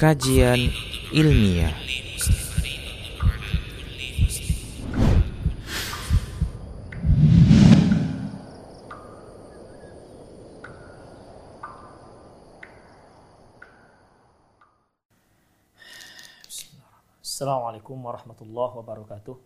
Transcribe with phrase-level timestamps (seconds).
[0.00, 0.72] Kajian
[1.12, 1.76] Ilmiah
[17.20, 19.36] Assalamualaikum warahmatullahi wabarakatuh.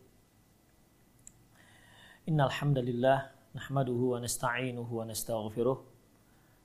[2.30, 5.93] Innal hamdalillah nahmaduhu wa nasta'inuhu wa nastaghfiruh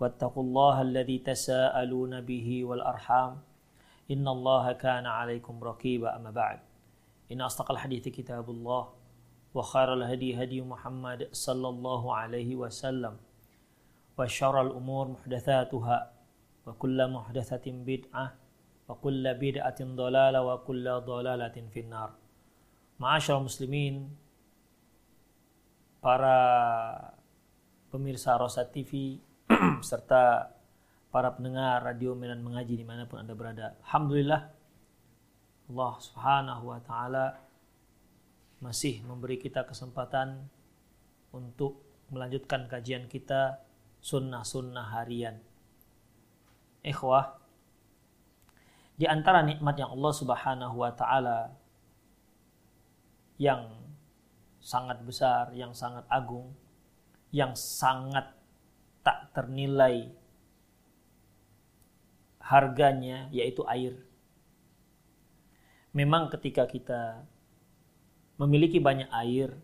[0.00, 3.32] واتقوا الله الذي تساءلون به والأرحام.
[4.10, 6.16] إن الله كان عليكم رقيبا.
[6.16, 6.58] أما بعد
[7.32, 8.82] إن أصدق الحديث كتاب الله
[9.54, 13.14] وخير الهدي هدي محمد صلى الله عليه وسلم
[14.18, 15.98] وشر الأمور محدثاتها
[16.66, 18.26] وكل محدثة بدعة
[18.88, 22.10] وكل بدعة ضلالة وكل ضلالة في النار.
[22.96, 24.08] Ma'asyar muslimin,
[26.00, 27.12] para
[27.92, 29.20] pemirsa Rosa TV,
[29.88, 30.50] serta
[31.10, 33.78] para pendengar radio Medan Mengaji di mana pun Anda berada.
[33.86, 34.42] Alhamdulillah,
[35.70, 37.26] Allah subhanahu wa ta'ala
[38.60, 40.50] masih memberi kita kesempatan
[41.32, 41.80] untuk
[42.12, 43.62] melanjutkan kajian kita
[44.04, 45.40] sunnah-sunnah harian.
[46.86, 47.38] Ikhwah,
[48.94, 51.38] di antara nikmat yang Allah subhanahu wa ta'ala
[53.36, 53.72] yang
[54.62, 56.52] sangat besar, yang sangat agung,
[57.32, 58.35] yang sangat
[59.06, 60.10] tak ternilai
[62.42, 63.94] harganya yaitu air.
[65.94, 67.22] Memang ketika kita
[68.42, 69.54] memiliki banyak air,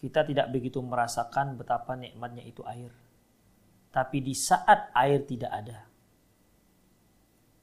[0.00, 2.90] kita tidak begitu merasakan betapa nikmatnya itu air.
[3.92, 5.84] Tapi di saat air tidak ada,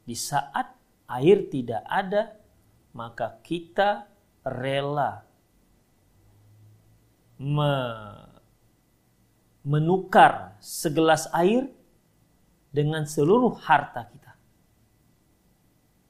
[0.06, 0.78] di saat
[1.10, 2.38] air tidak ada,
[2.94, 4.06] maka kita
[4.46, 5.26] rela
[7.42, 7.74] me
[9.64, 11.68] menukar segelas air
[12.70, 14.34] dengan seluruh harta kita.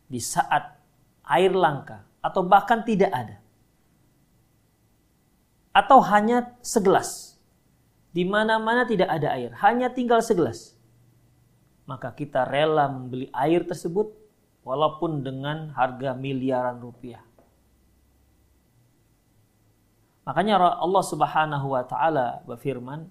[0.10, 0.78] Di saat
[1.26, 3.38] air langka atau bahkan tidak ada.
[5.70, 7.38] Atau hanya segelas.
[8.10, 10.74] Di mana-mana tidak ada air, hanya tinggal segelas.
[11.86, 14.10] Maka kita rela membeli air tersebut
[14.66, 17.22] walaupun dengan harga miliaran rupiah.
[20.26, 23.10] Makanya Allah Subhanahu wa taala berfirman,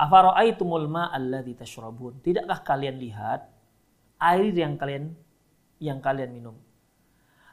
[0.00, 3.44] "Afara'aitumul ma'alladzi tashrabun?" Tidakkah kalian lihat
[4.16, 5.12] air yang kalian
[5.76, 6.56] yang kalian minum?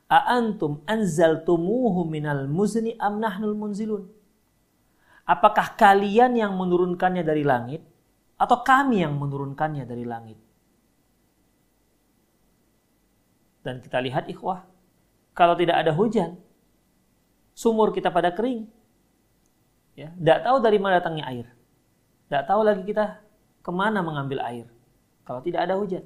[0.07, 4.07] A antum anzaltumuhu minal muzni am nahnul munzilun?
[5.27, 7.83] Apakah kalian yang menurunkannya dari langit
[8.39, 10.39] atau kami yang menurunkannya dari langit?
[13.59, 14.63] Dan kita lihat ikhwah,
[15.35, 16.39] kalau tidak ada hujan,
[17.51, 18.71] sumur kita pada kering.
[19.99, 21.56] Ya, tidak tahu dari mana datangnya air.
[22.27, 23.23] Tidak tahu lagi kita
[23.63, 24.67] ke mana mengambil air.
[25.23, 26.03] Kalau tidak ada hujan.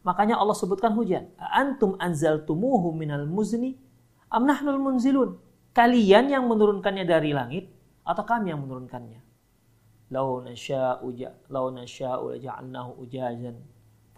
[0.00, 1.28] Makanya Allah sebutkan hujan.
[1.36, 3.76] Antum anzaltumuhu minal muzni
[4.32, 5.36] am nahnul munzilun.
[5.76, 7.68] Kalian yang menurunkannya dari langit
[8.04, 9.20] atau kami yang menurunkannya.
[10.10, 11.06] Lau nasya'u
[11.52, 13.54] lau nasya'u ja'alnahu ujazan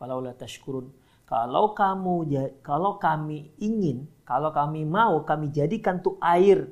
[0.01, 0.89] falaula tashkurun
[1.33, 2.29] kalau kamu
[2.61, 6.69] kalau kami ingin, kalau kami mau kami jadikan tuh air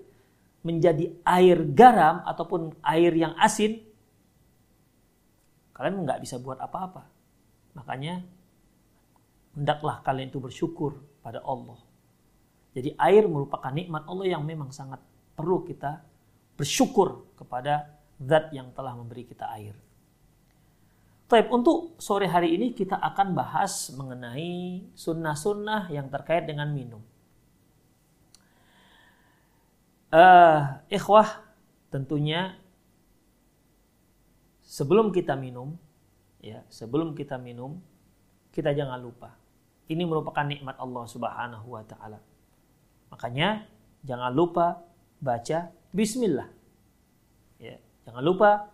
[0.61, 3.81] menjadi air garam ataupun air yang asin,
[5.81, 7.09] kalian nggak bisa buat apa-apa.
[7.73, 8.21] Makanya
[9.57, 11.81] hendaklah kalian itu bersyukur pada Allah.
[12.77, 15.01] Jadi air merupakan nikmat Allah yang memang sangat
[15.33, 16.05] perlu kita
[16.61, 19.73] bersyukur kepada zat yang telah memberi kita air.
[21.33, 27.01] Taib, untuk sore hari ini kita akan bahas mengenai sunnah-sunnah yang terkait dengan minum.
[30.13, 31.41] Uh, ikhwah,
[31.89, 32.60] tentunya
[34.71, 35.75] sebelum kita minum,
[36.39, 37.83] ya sebelum kita minum,
[38.55, 39.35] kita jangan lupa
[39.91, 42.23] Ini merupakan nikmat Allah Subhanahu wa taala.
[43.11, 43.67] Makanya
[44.07, 44.87] jangan lupa
[45.19, 46.47] baca bismillah.
[47.59, 47.75] Ya,
[48.07, 48.71] jangan lupa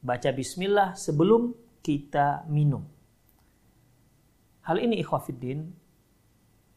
[0.00, 1.52] baca bismillah sebelum
[1.84, 2.88] kita minum.
[4.64, 5.68] Hal ini ikhwafiddin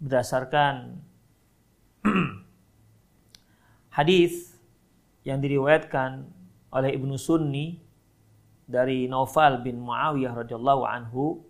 [0.03, 0.99] berdasarkan
[3.97, 4.51] hadis
[5.23, 6.27] yang diriwayatkan
[6.75, 7.88] oleh Ibnu Sunni
[8.69, 11.41] dari Naufal bin Muawiyah radhiyallahu anhu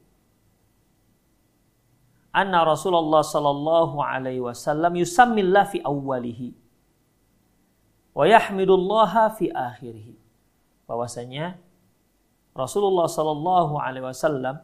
[2.31, 6.55] anna Rasulullah sallallahu alaihi wasallam yusammillah fi awwalihi
[8.15, 10.15] wa yahmidullah fi akhirih.
[10.87, 11.59] Bahwasanya
[12.55, 14.63] Rasulullah sallallahu alaihi wasallam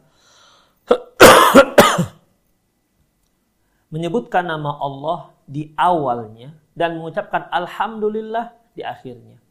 [3.92, 9.45] menyebutkan nama Allah di awalnya dan mengucapkan alhamdulillah di akhirnya.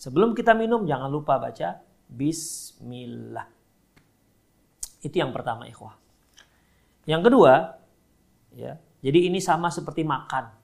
[0.00, 1.76] Sebelum kita minum jangan lupa baca
[2.08, 3.44] bismillah.
[5.04, 5.92] Itu yang pertama ikhwah.
[7.04, 7.52] Yang kedua,
[8.56, 10.56] ya, jadi ini sama seperti makan.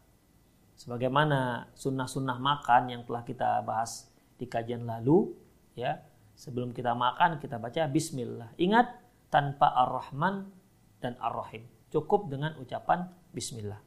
[0.77, 4.09] Sebagaimana sunnah-sunnah makan yang telah kita bahas
[4.41, 5.37] di kajian lalu,
[5.77, 6.01] ya,
[6.33, 8.57] sebelum kita makan kita baca Bismillah.
[8.57, 8.89] Ingat
[9.29, 10.49] tanpa Ar-Rahman
[11.01, 11.69] dan Ar-Rahim.
[11.93, 13.81] Cukup dengan ucapan Bismillah.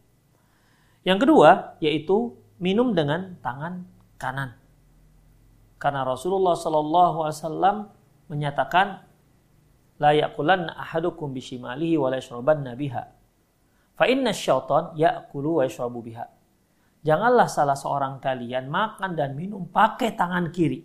[1.06, 3.88] Yang kedua yaitu minum dengan tangan
[4.20, 4.59] kanan.
[5.80, 7.78] Karena Rasulullah Shallallahu Alaihi Wasallam
[8.28, 8.88] menyatakan
[9.96, 13.04] la yaqulanna ahadukum bishimalihi wa la yashrabanna biha.
[13.96, 16.28] Fa inna syaitan ya'kulu wa yashrabu biha.
[17.04, 20.84] Janganlah salah seorang kalian makan dan minum pakai tangan kiri.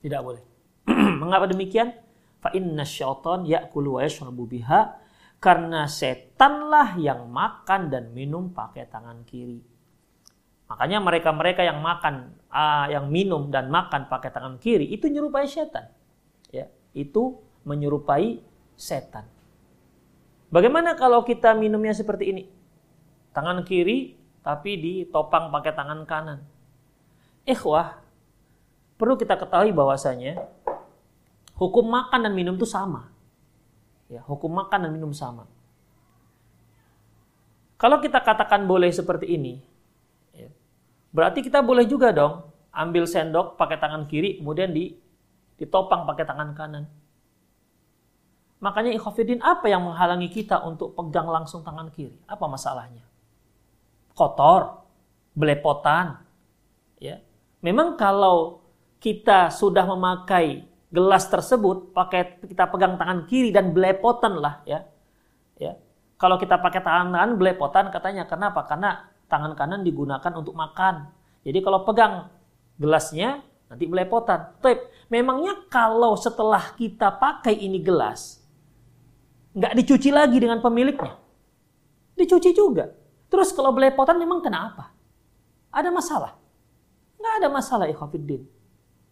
[0.00, 0.42] Tidak boleh.
[1.20, 1.92] Mengapa demikian?
[2.40, 5.00] Fa inna syaitan ya'kulu wa yashrabu biha.
[5.36, 9.71] Karena setanlah yang makan dan minum pakai tangan kiri.
[10.72, 15.92] Makanya mereka-mereka yang makan, uh, yang minum dan makan pakai tangan kiri itu nyerupai setan.
[16.48, 17.36] Ya, itu
[17.68, 18.40] menyerupai
[18.72, 19.28] setan.
[20.48, 22.48] Bagaimana kalau kita minumnya seperti ini?
[23.36, 26.40] Tangan kiri tapi ditopang pakai tangan kanan.
[27.44, 28.00] Ikhwah,
[28.96, 30.40] perlu kita ketahui bahwasanya
[31.60, 33.12] hukum makan dan minum itu sama.
[34.08, 35.44] Ya, hukum makan dan minum sama.
[37.76, 39.60] Kalau kita katakan boleh seperti ini,
[41.12, 44.96] berarti kita boleh juga dong ambil sendok pakai tangan kiri, kemudian di,
[45.60, 46.84] ditopang pakai tangan kanan.
[48.62, 52.16] Makanya ikhafidin apa yang menghalangi kita untuk pegang langsung tangan kiri?
[52.24, 53.04] Apa masalahnya?
[54.16, 54.86] Kotor,
[55.36, 56.22] belepotan.
[57.02, 57.20] Ya.
[57.60, 58.62] Memang kalau
[59.02, 64.86] kita sudah memakai gelas tersebut, pakai kita pegang tangan kiri dan belepotan lah ya.
[65.58, 65.76] Ya.
[66.16, 68.62] Kalau kita pakai tangan kanan belepotan katanya kenapa?
[68.62, 71.08] Karena tangan kanan digunakan untuk makan.
[71.40, 72.28] Jadi kalau pegang
[72.76, 73.40] gelasnya
[73.72, 74.60] nanti belepotan.
[74.60, 74.76] Tapi
[75.08, 78.44] memangnya kalau setelah kita pakai ini gelas,
[79.56, 81.16] nggak dicuci lagi dengan pemiliknya.
[82.12, 82.92] Dicuci juga.
[83.32, 84.92] Terus kalau belepotan memang kenapa?
[85.72, 86.36] Ada masalah?
[87.16, 88.44] Nggak ada masalah ikhwafiddin.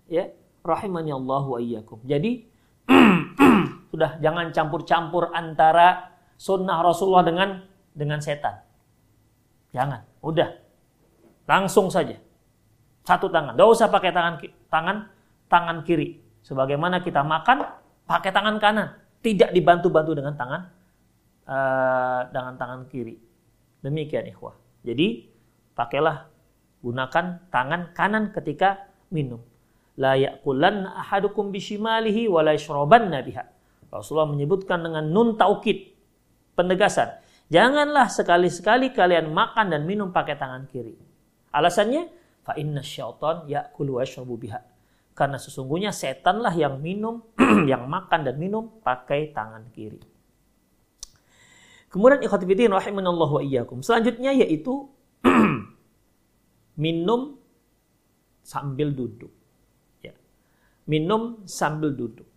[0.05, 0.29] Ya,
[0.61, 2.05] rahimani Allah wa iyyakum.
[2.05, 2.45] Jadi
[3.91, 7.65] sudah jangan campur-campur antara sunnah Rasulullah dengan
[7.97, 8.61] dengan setan.
[9.71, 10.51] Jangan, udah.
[11.49, 12.17] Langsung saja.
[13.03, 13.59] Satu tangan.
[13.59, 14.35] Gak usah pakai tangan
[14.71, 14.97] tangan
[15.51, 16.21] tangan kiri.
[16.41, 17.67] Sebagaimana kita makan
[18.07, 18.89] pakai tangan kanan
[19.21, 20.63] tidak dibantu-bantu dengan tangan
[21.45, 23.17] uh, dengan tangan kiri.
[23.81, 24.57] Demikian ikhwah.
[24.85, 25.29] Jadi
[25.77, 26.29] pakailah
[26.81, 29.41] gunakan tangan kanan ketika minum.
[30.01, 32.57] La yaqulan ahadukum bishimalihi wa la
[33.21, 33.45] biha.
[33.91, 35.93] Rasulullah menyebutkan dengan nun taukid
[36.57, 37.21] penegasan.
[37.51, 40.95] Janganlah sekali-sekali kalian makan dan minum pakai tangan kiri.
[41.51, 42.07] Alasannya
[42.47, 44.07] fa inna syaitan ya'kulu wa.
[45.19, 47.27] Karena sesungguhnya setanlah yang minum,
[47.71, 49.99] yang makan dan minum pakai tangan kiri.
[51.91, 53.83] Kemudian ikhwatifiddin rahimanallahu wa iyyakum.
[53.83, 54.87] Selanjutnya yaitu
[56.87, 57.35] minum
[58.47, 59.35] sambil duduk.
[59.99, 60.15] Ya.
[60.87, 62.30] Minum sambil duduk.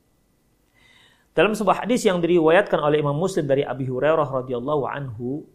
[1.33, 5.49] Dalam sebuah hadis yang diriwayatkan oleh Imam Muslim dari Abi Hurairah radhiyallahu anhu,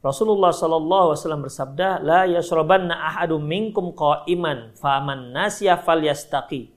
[0.00, 6.72] Rasulullah Shallallahu Alaihi Wasallam bersabda, la yashrabanna ahadum minkum qa'iman faman nasya falyastaqi.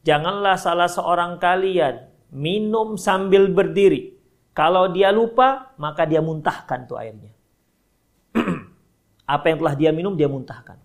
[0.00, 4.16] Janganlah salah seorang kalian minum sambil berdiri.
[4.56, 7.32] Kalau dia lupa, maka dia muntahkan tuh airnya.
[9.28, 10.80] Apa yang telah dia minum, dia muntahkan.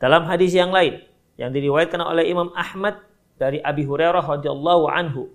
[0.00, 1.04] Dalam hadis yang lain,
[1.36, 3.00] yang diriwayatkan oleh Imam Ahmad
[3.34, 5.30] dari Abi Hurairah radhiyallahu anhu,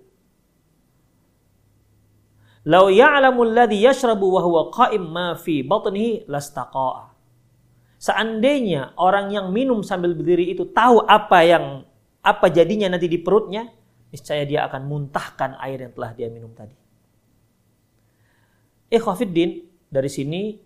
[2.68, 7.08] Lau ya'lamu alladhi yashrabu wa huwa qa'im ma fi batnihi lastaqa'a.
[8.00, 11.64] Seandainya orang yang minum sambil berdiri itu tahu apa yang
[12.20, 13.68] apa jadinya nanti di perutnya,
[14.12, 16.76] niscaya dia akan muntahkan air yang telah dia minum tadi.
[18.92, 20.60] Ikhwafiddin, dari sini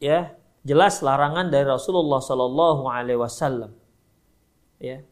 [0.00, 0.32] ya
[0.64, 3.72] jelas larangan dari Rasulullah Sallallahu Alaihi Wasallam.
[4.80, 5.04] Ya,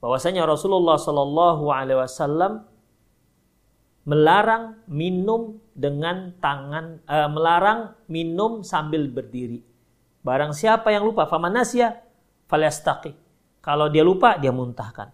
[0.00, 2.64] bahwasanya Rasulullah Sallallahu Alaihi Wasallam
[4.06, 9.60] melarang minum dengan tangan, uh, melarang minum sambil berdiri.
[10.22, 12.02] Barang siapa yang lupa, famanasya,
[12.50, 13.14] falyastaqi.
[13.62, 15.10] Kalau dia lupa, dia muntahkan.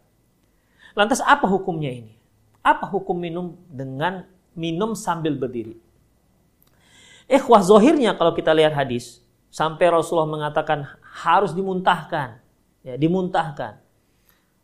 [0.92, 2.16] Lantas apa hukumnya ini?
[2.60, 5.76] Apa hukum minum dengan minum sambil berdiri?
[7.26, 12.40] Ikhwah zohirnya kalau kita lihat hadis, sampai Rasulullah mengatakan harus dimuntahkan.
[12.84, 13.81] Ya, dimuntahkan.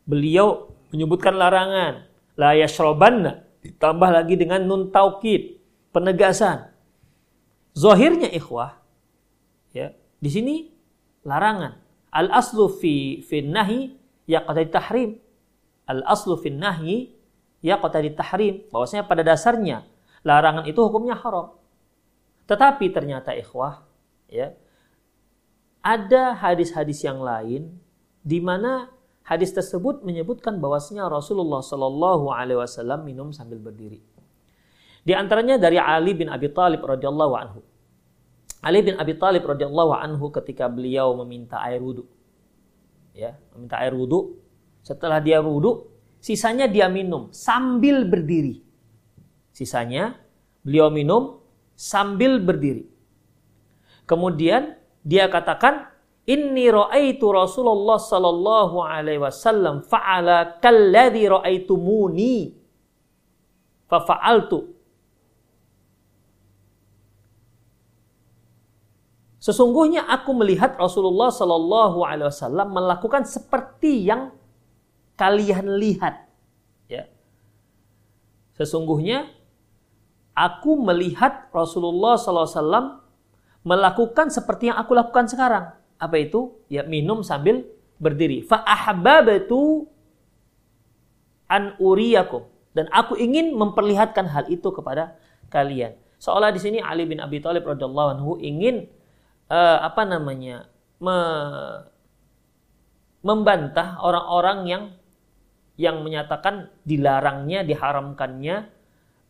[0.09, 2.09] Beliau menyebutkan larangan.
[2.33, 3.45] La yashrobanna.
[3.61, 5.61] Ditambah lagi dengan nun taukid.
[5.93, 6.73] Penegasan.
[7.77, 8.81] Zohirnya ikhwah.
[9.69, 10.55] Ya, di sini
[11.21, 11.77] larangan.
[12.09, 13.93] Al aslu fi, fi nahi
[14.25, 15.21] ya tahrim
[15.89, 17.17] al aslu fin nahyi
[17.65, 19.81] ya di tahrim bahwasanya pada dasarnya
[20.21, 21.57] larangan itu hukumnya haram.
[22.45, 23.81] Tetapi ternyata ikhwah
[24.29, 24.53] ya
[25.81, 27.73] ada hadis-hadis yang lain
[28.21, 28.93] di mana
[29.29, 34.01] hadis tersebut menyebutkan bahwasanya Rasulullah Shallallahu alaihi wasallam minum sambil berdiri.
[35.05, 37.61] Di antaranya dari Ali bin Abi Thalib radhiyallahu anhu.
[38.65, 42.09] Ali bin Abi Thalib radhiyallahu anhu ketika beliau meminta air wudhu.
[43.13, 44.41] Ya, meminta air wudhu
[44.81, 48.65] setelah dia wudhu, sisanya dia minum sambil berdiri.
[49.53, 50.17] Sisanya
[50.65, 51.39] beliau minum
[51.77, 52.89] sambil berdiri.
[54.09, 55.87] Kemudian dia katakan,
[56.29, 62.53] Inni ra'aitu Rasulullah sallallahu alaihi wasallam fa'ala kalladhi ra'aitumuni
[63.89, 64.77] fa'altu.
[69.41, 74.29] Sesungguhnya aku melihat Rasulullah sallallahu alaihi wasallam melakukan seperti yang
[75.17, 76.29] kalian lihat.
[76.85, 77.09] Ya.
[78.53, 79.31] Sesungguhnya
[80.35, 83.03] aku melihat Rasulullah SAW
[83.67, 85.78] melakukan seperti yang aku lakukan sekarang.
[85.99, 86.55] Apa itu?
[86.71, 87.67] Ya minum sambil
[87.99, 88.41] berdiri.
[88.47, 89.85] Fa'ahbabatu
[91.51, 92.47] an uriyakum.
[92.71, 95.19] Dan aku ingin memperlihatkan hal itu kepada
[95.51, 95.99] kalian.
[96.19, 98.87] Seolah di sini Ali bin Abi Thalib radhiyallahu anhu ingin
[99.51, 100.67] uh, apa namanya
[101.03, 101.17] me,
[103.19, 104.83] membantah orang-orang yang
[105.79, 108.55] yang menyatakan dilarangnya, diharamkannya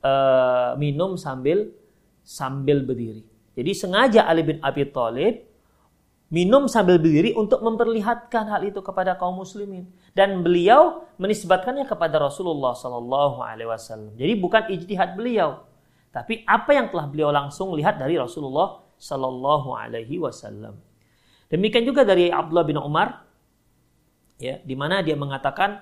[0.02, 1.70] uh, minum sambil
[2.26, 3.22] sambil berdiri.
[3.54, 5.49] Jadi sengaja Ali bin Abi Thalib
[6.30, 12.78] minum sambil berdiri untuk memperlihatkan hal itu kepada kaum muslimin dan beliau menisbatkannya kepada Rasulullah
[12.78, 14.14] Shallallahu Alaihi Wasallam.
[14.14, 15.66] Jadi bukan ijtihad beliau,
[16.14, 20.78] tapi apa yang telah beliau langsung lihat dari Rasulullah Shallallahu Alaihi Wasallam.
[21.50, 23.26] Demikian juga dari Abdullah bin Umar,
[24.38, 25.82] ya, di mana dia mengatakan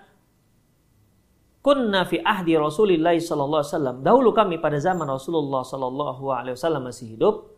[1.59, 3.97] kunna fi ahdi Rasulillah sallallahu alaihi wasallam.
[3.99, 7.51] Dahulu kami pada zaman Rasulullah sallallahu alaihi wasallam masih hidup.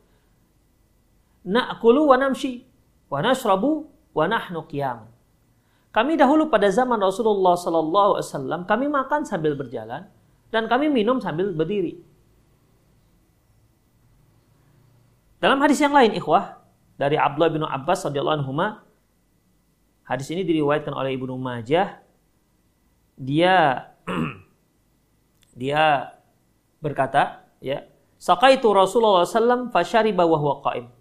[1.45, 2.68] Na'kulu wa namshi
[3.09, 5.09] wa nashrabu wa nahnu qiyam.
[5.89, 10.05] Kami dahulu pada zaman Rasulullah sallallahu alaihi wasallam kami makan sambil berjalan
[10.53, 11.97] dan kami minum sambil berdiri.
[15.41, 16.61] Dalam hadis yang lain ikhwah
[16.99, 18.53] dari Abdullah bin Abbas radhiyallahu anhu
[20.05, 22.03] hadis ini diriwayatkan oleh Ibnu Majah
[23.17, 23.87] dia
[25.59, 26.13] dia
[26.79, 27.83] berkata, ya,
[28.19, 30.91] Sakaitu Rasulullah sallam fashariba wa huwa qa'im.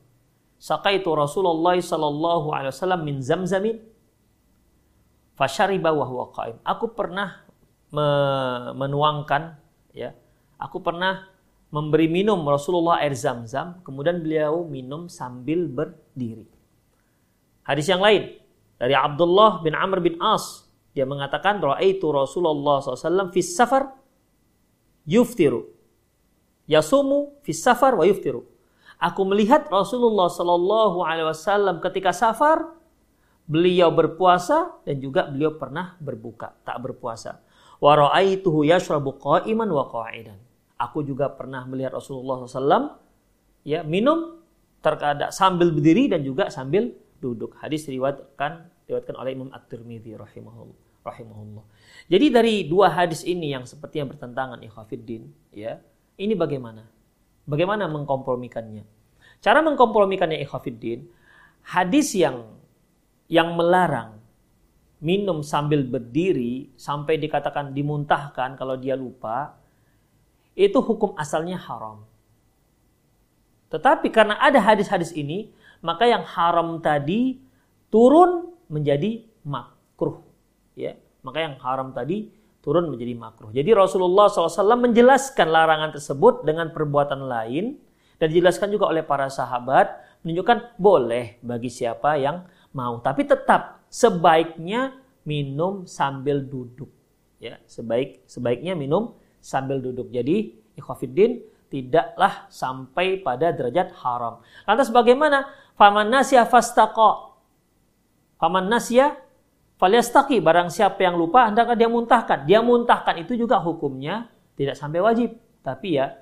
[0.59, 3.79] Sakaitu Rasulullah sallallahu alaihi wasallam min zamzamin
[5.38, 6.59] fashariba wa huwa qa'im.
[6.67, 7.47] Aku pernah
[7.95, 8.07] me
[8.75, 9.55] menuangkan
[9.95, 10.12] ya,
[10.59, 11.31] aku pernah
[11.71, 16.45] memberi minum Rasulullah air zam-zam, kemudian beliau minum sambil berdiri.
[17.62, 18.35] Hadis yang lain
[18.81, 23.95] dari Abdullah bin Amr bin As dia mengatakan raaitu Rasulullah SAW fis safar
[25.07, 25.71] yuftiru.
[26.67, 28.43] Yasumu fis safar wa yuftiru.
[28.99, 32.75] Aku melihat Rasulullah Sallallahu Alaihi Wasallam ketika safar,
[33.47, 37.38] beliau berpuasa dan juga beliau pernah berbuka, tak berpuasa.
[37.78, 40.37] Wa ra'aituhu yashrabu qa'iman wa qa'idan.
[40.78, 42.99] Aku juga pernah melihat Rasulullah SAW
[43.67, 44.38] ya minum
[44.78, 47.59] terkadang sambil berdiri dan juga sambil duduk.
[47.59, 50.78] Hadis diriwayatkan diriwayatkan oleh Imam At-Tirmidzi rahimahullah
[51.09, 51.64] rahimahullah.
[52.11, 54.61] Jadi dari dua hadis ini yang seperti yang bertentangan
[55.55, 55.81] ya,
[56.21, 56.98] ini bagaimana?
[57.49, 58.85] Bagaimana mengkompromikannya?
[59.40, 61.09] Cara mengkompromikannya ikhwafiddin,
[61.64, 62.45] hadis yang
[63.28, 64.21] yang melarang
[65.00, 69.57] minum sambil berdiri sampai dikatakan dimuntahkan kalau dia lupa,
[70.52, 72.05] itu hukum asalnya haram.
[73.73, 75.49] Tetapi karena ada hadis-hadis ini,
[75.81, 77.40] maka yang haram tadi
[77.88, 80.21] turun menjadi makruh
[80.76, 82.28] ya maka yang haram tadi
[82.69, 83.49] turun menjadi makruh.
[83.49, 87.81] Jadi Rasulullah SAW menjelaskan larangan tersebut dengan perbuatan lain
[88.21, 92.45] dan dijelaskan juga oleh para sahabat menunjukkan boleh bagi siapa yang
[92.77, 93.01] mau.
[93.01, 96.93] Tapi tetap sebaiknya minum sambil duduk.
[97.41, 100.13] Ya, sebaik sebaiknya minum sambil duduk.
[100.13, 101.41] Jadi ikhwafiddin
[101.73, 104.45] tidaklah sampai pada derajat haram.
[104.69, 105.49] Lantas bagaimana?
[105.81, 107.33] Faman nasya fastaqa.
[108.37, 109.17] Faman nasya
[109.78, 112.42] Falyastaki barang siapa yang lupa hendaklah dia muntahkan.
[112.50, 114.26] Dia muntahkan itu juga hukumnya
[114.58, 115.38] tidak sampai wajib.
[115.62, 116.18] Tapi ya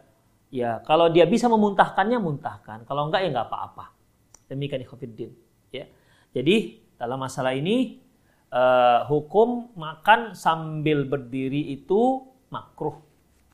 [0.53, 2.85] ya kalau dia bisa memuntahkannya muntahkan.
[2.85, 3.97] Kalau enggak ya enggak apa-apa.
[4.53, 5.33] Demikian ikhwatiddin
[5.73, 5.89] ya.
[6.37, 7.97] Jadi dalam masalah ini
[8.53, 13.01] uh, hukum makan sambil berdiri itu makruh.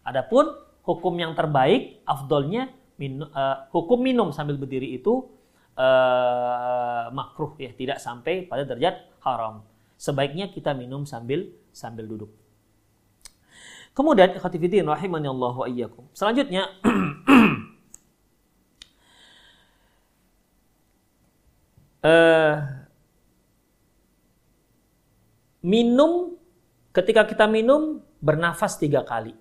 [0.02, 0.50] Adapun
[0.82, 5.30] hukum yang terbaik afdolnya min, uh, hukum minum sambil berdiri itu
[5.78, 9.62] uh, makruh ya, tidak sampai pada derajat haram
[10.02, 12.35] sebaiknya kita minum sambil sambil duduk.
[13.94, 16.11] Kemudian ikhtifidin rahimani Allah wa iyyakum.
[16.11, 16.66] Selanjutnya
[22.02, 22.56] uh,
[25.73, 26.35] minum
[26.90, 29.38] ketika kita minum bernafas tiga kali.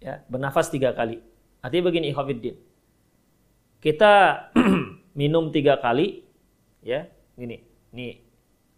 [0.00, 1.20] Ya, bernafas tiga kali.
[1.60, 2.56] Artinya begini ikhwatiddin.
[3.82, 4.46] Kita
[5.20, 6.22] minum tiga kali,
[6.86, 8.27] ya, ini, ini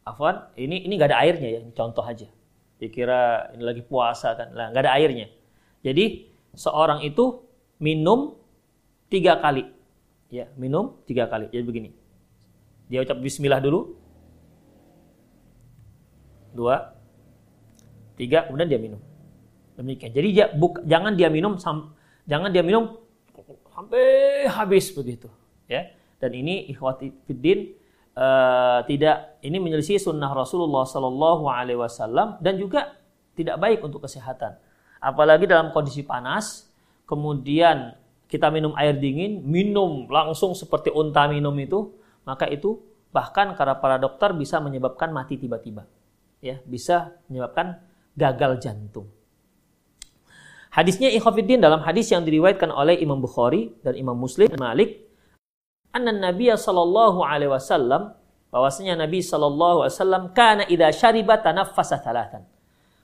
[0.00, 2.26] Afwan, ini ini nggak ada airnya ya, contoh aja.
[2.80, 5.28] Dikira ini lagi puasa kan, lah nggak ada airnya.
[5.85, 7.45] Jadi seorang itu
[7.76, 8.37] minum
[9.12, 9.69] tiga kali,
[10.33, 11.52] ya minum tiga kali.
[11.52, 11.90] Jadi begini,
[12.88, 13.97] dia ucap Bismillah dulu,
[16.57, 16.97] dua,
[18.16, 19.00] tiga, kemudian dia minum.
[19.76, 20.12] Demikian.
[20.12, 21.97] Jadi dia, buk, jangan dia minum, sam,
[22.28, 23.00] jangan dia minum
[23.73, 25.28] sampai habis begitu,
[25.64, 25.88] ya.
[26.21, 27.79] Dan ini ikhwati fiddin
[28.17, 32.97] uh, tidak ini menyelisih sunnah Rasulullah Sallallahu Alaihi Wasallam dan juga
[33.37, 34.59] tidak baik untuk kesehatan.
[35.00, 36.68] Apalagi dalam kondisi panas,
[37.09, 37.96] kemudian
[38.29, 41.96] kita minum air dingin, minum langsung seperti unta minum itu,
[42.29, 42.79] maka itu
[43.11, 45.88] bahkan karena para dokter bisa menyebabkan mati tiba-tiba.
[46.40, 47.81] Ya, bisa menyebabkan
[48.14, 49.09] gagal jantung.
[50.70, 55.10] Hadisnya ikhafidin dalam hadis yang diriwayatkan oleh Imam Bukhari dan Imam Muslim Malik
[55.90, 58.14] anna Nabi sallallahu alaihi wasallam
[58.50, 62.46] bahwasanya Nabi sallallahu alaihi wasallam kana idza syariba tanaffasa thalathan.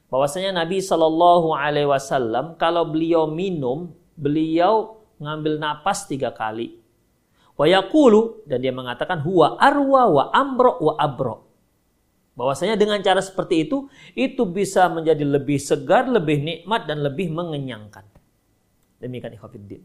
[0.07, 6.79] Bahwasanya Nabi sallallahu alaihi wasallam kalau beliau minum, beliau ngambil napas tiga kali.
[7.57, 11.37] Wa yaqulu dan dia mengatakan huwa arwa wa amro wa abro.
[12.37, 18.05] Bahwasanya dengan cara seperti itu itu bisa menjadi lebih segar, lebih nikmat dan lebih mengenyangkan.
[19.01, 19.83] Demikian ikhwatiddin.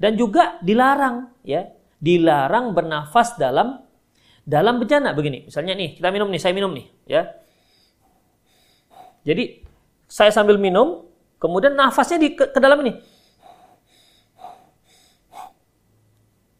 [0.00, 3.82] Dan juga dilarang ya dilarang bernafas dalam
[4.44, 5.48] dalam bejana begini.
[5.48, 7.32] Misalnya nih, kita minum nih, saya minum nih, ya.
[9.24, 9.64] Jadi
[10.04, 11.08] saya sambil minum,
[11.40, 12.92] kemudian nafasnya di ke, ke dalam ini.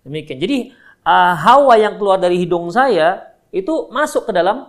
[0.04, 0.40] Demikian.
[0.40, 0.72] Jadi
[1.04, 4.68] uh, hawa yang keluar dari hidung saya itu masuk ke dalam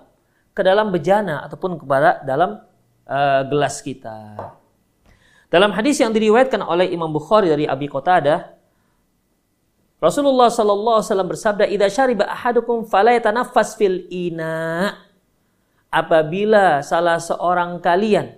[0.55, 2.63] ke dalam bejana ataupun kepada dalam
[3.07, 4.39] uh, gelas kita.
[5.51, 8.54] Dalam hadis yang diriwayatkan oleh Imam Bukhari dari Abi Qatadah
[10.05, 14.93] Rasulullah sallallahu alaihi wasallam bersabda, "Idza syariba ahadukum fala yatanaffas fil ina."
[15.89, 18.37] Apabila salah seorang kalian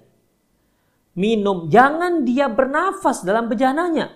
[1.19, 4.15] minum, jangan dia bernafas dalam bejananya.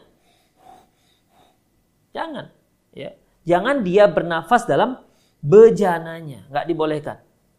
[2.16, 2.56] Jangan,
[2.96, 3.12] ya.
[3.44, 5.02] Jangan dia bernafas dalam
[5.44, 7.18] bejananya, nggak dibolehkan.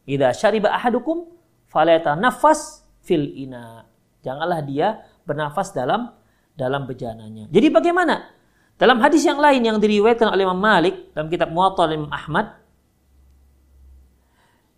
[0.09, 1.29] Idza syariba ahadukum
[1.69, 3.85] fala yatanaffas fil ina.
[4.23, 6.15] Janganlah dia bernafas dalam
[6.55, 7.51] dalam bejananya.
[7.51, 8.41] Jadi bagaimana?
[8.83, 12.59] Dalam hadis yang lain yang diriwayatkan oleh Imam Malik dalam kitab Muwatta Imam Ahmad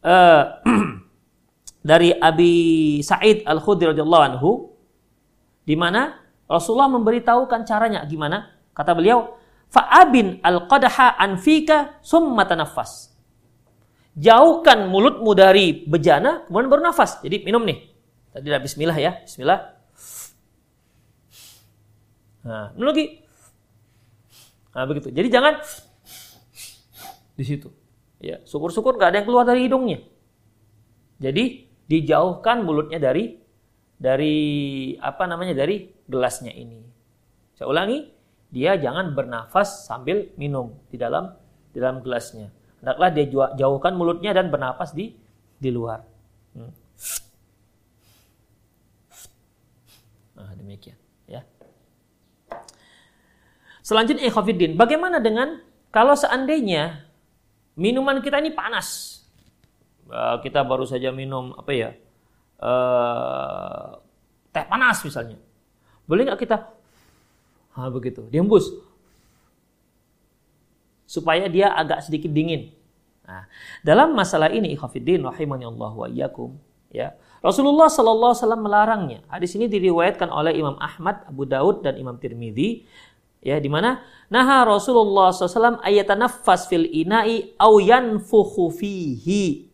[0.04, 0.60] uh,
[1.88, 2.52] dari Abi
[3.00, 4.76] Sa'id Al-Khudri radhiyallahu anhu
[5.64, 8.52] di mana Rasulullah memberitahukan caranya gimana?
[8.76, 9.40] Kata beliau,
[9.72, 13.08] "Fa'abin al-qadaha anfika summa tanaffas."
[14.20, 17.24] Jauhkan mulutmu dari bejana, kemudian baru nafas.
[17.24, 17.88] Jadi minum nih.
[18.36, 19.60] Tadi dah bismillah ya, bismillah.
[22.44, 23.23] Nah, lagi.
[24.74, 25.08] Nah, begitu.
[25.14, 25.54] Jadi jangan
[27.38, 27.70] di situ.
[28.18, 30.02] Ya, syukur-syukur nggak ada yang keluar dari hidungnya.
[31.22, 33.38] Jadi dijauhkan mulutnya dari
[33.94, 34.36] dari
[34.98, 36.82] apa namanya dari gelasnya ini.
[37.54, 38.10] Saya ulangi,
[38.50, 41.30] dia jangan bernafas sambil minum di dalam
[41.70, 42.50] di dalam gelasnya.
[42.82, 45.14] Hendaklah dia jauhkan mulutnya dan bernafas di
[45.60, 46.02] di luar.
[46.56, 46.72] Hmm.
[50.34, 51.03] Nah, demikian.
[53.84, 55.60] Selanjutnya ikhafidin, bagaimana dengan
[55.92, 57.04] kalau seandainya
[57.76, 59.20] minuman kita ini panas?
[60.08, 61.90] Eh, kita baru saja minum apa ya?
[62.64, 63.98] uh,
[64.54, 65.38] teh panas misalnya.
[66.04, 66.56] Boleh nggak kita
[67.74, 68.70] ha, begitu, dihembus
[71.08, 72.74] supaya dia agak sedikit dingin.
[73.24, 73.48] Nah,
[73.80, 76.56] dalam masalah ini ikhafidin rahimani Allah wa iyyakum
[76.92, 77.16] ya.
[77.44, 79.20] Rasulullah sallallahu alaihi wasallam melarangnya.
[79.28, 82.88] Hadis ini diriwayatkan oleh Imam Ahmad, Abu Daud dan Imam Tirmidzi
[83.44, 84.00] ya di mana
[84.32, 89.70] naha Rasulullah SAW ayatanaffas fil ina'i au yanfukhu fihi.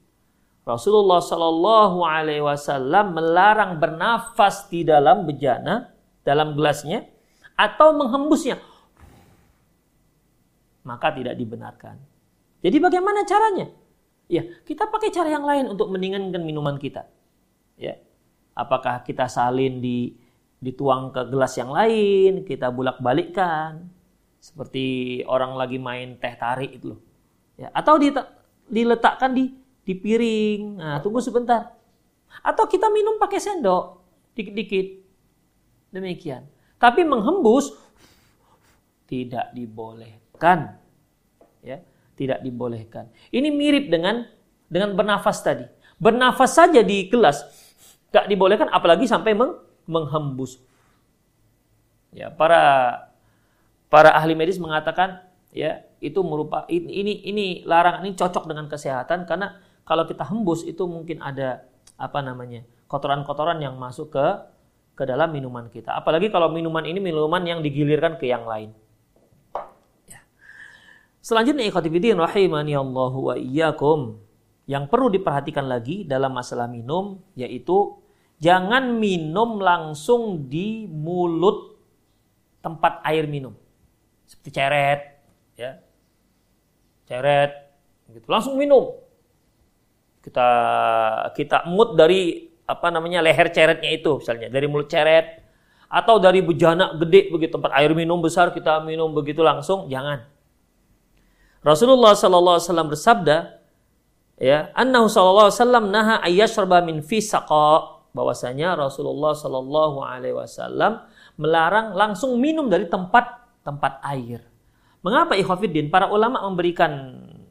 [0.60, 5.88] Rasulullah Shallallahu Alaihi Wasallam melarang bernafas di dalam bejana,
[6.22, 7.08] dalam gelasnya,
[7.56, 8.60] atau menghembusnya.
[10.84, 11.96] Maka tidak dibenarkan.
[12.60, 13.72] Jadi bagaimana caranya?
[14.30, 17.08] Ya, kita pakai cara yang lain untuk mendinginkan minuman kita.
[17.74, 17.98] Ya,
[18.54, 20.19] apakah kita salin di
[20.60, 23.88] dituang ke gelas yang lain, kita bolak-balikkan
[24.40, 27.00] seperti orang lagi main teh tarik itu loh.
[27.56, 28.00] Ya, atau
[28.68, 29.52] diletakkan di
[29.84, 30.80] di piring.
[30.80, 31.76] Nah, tunggu sebentar.
[32.44, 34.00] Atau kita minum pakai sendok
[34.36, 34.86] dikit-dikit.
[35.90, 36.46] Demikian.
[36.80, 37.74] Tapi menghembus
[39.10, 40.78] tidak dibolehkan.
[41.60, 41.84] Ya,
[42.16, 43.12] tidak dibolehkan.
[43.28, 44.24] Ini mirip dengan
[44.70, 45.66] dengan bernafas tadi.
[46.00, 47.44] Bernafas saja di gelas
[48.08, 49.52] gak dibolehkan apalagi sampai meng,
[49.90, 50.62] menghembus.
[52.14, 52.62] Ya, para
[53.90, 59.58] para ahli medis mengatakan ya itu merupakan ini ini larangan ini cocok dengan kesehatan karena
[59.82, 61.66] kalau kita hembus itu mungkin ada
[61.98, 64.26] apa namanya kotoran-kotoran yang masuk ke
[64.94, 65.96] ke dalam minuman kita.
[65.96, 68.70] Apalagi kalau minuman ini minuman yang digilirkan ke yang lain.
[71.20, 74.16] Selanjutnya ikhwatibidin rahimani Allah wa iyyakum.
[74.64, 77.99] Yang perlu diperhatikan lagi dalam masalah minum yaitu
[78.40, 81.76] jangan minum langsung di mulut
[82.64, 83.52] tempat air minum.
[84.24, 85.00] Seperti ceret
[85.54, 85.76] ya.
[87.04, 87.52] Ceret
[88.10, 88.26] gitu.
[88.26, 88.96] Langsung minum.
[90.20, 90.48] Kita
[91.36, 95.42] kita emut dari apa namanya leher ceretnya itu misalnya dari mulut ceret
[95.90, 100.22] atau dari bejana gede begitu tempat air minum besar kita minum begitu langsung jangan
[101.66, 103.36] Rasulullah sallallahu alaihi wasallam bersabda
[104.38, 111.06] ya, annahu sallallahu alaihi wasallam naha ayyashraba min fi saqa bahwasanya Rasulullah sallallahu alaihi wasallam
[111.38, 114.42] melarang langsung minum dari tempat tempat air.
[115.00, 116.92] Mengapa ikhwatiddin para ulama memberikan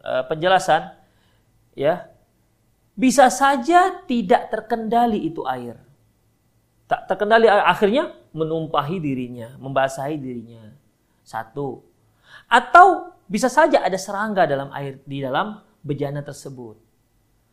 [0.05, 0.93] uh, penjelasan
[1.73, 2.05] ya
[2.93, 5.79] bisa saja tidak terkendali itu air.
[6.89, 10.73] Tak terkendali akhirnya menumpahi dirinya, membasahi dirinya.
[11.23, 11.85] Satu.
[12.49, 16.75] Atau bisa saja ada serangga dalam air di dalam bejana tersebut.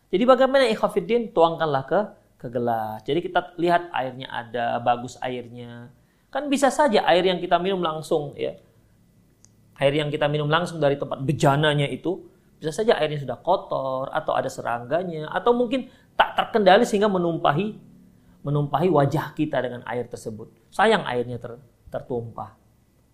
[0.08, 2.00] Jadi bagaimana ikhafidin tuangkanlah ke
[2.36, 3.00] ke gelas.
[3.04, 5.88] Jadi kita lihat airnya ada, bagus airnya.
[6.28, 8.56] Kan bisa saja air yang kita minum langsung ya.
[9.76, 12.24] Air yang kita minum langsung dari tempat bejananya itu
[12.56, 17.76] bisa saja airnya sudah kotor atau ada serangganya atau mungkin tak terkendali sehingga menumpahi
[18.40, 20.70] menumpahi wajah kita dengan air tersebut.
[20.72, 21.60] Sayang airnya ter,
[21.92, 22.56] tertumpah.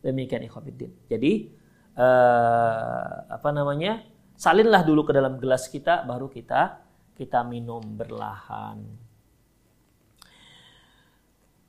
[0.02, 0.92] Demikian ikhwatiddin.
[1.08, 1.50] Jadi
[1.96, 4.02] uh, apa namanya
[4.37, 6.85] salinlah dulu ke dalam gelas kita baru kita
[7.16, 9.01] kita minum berlahan.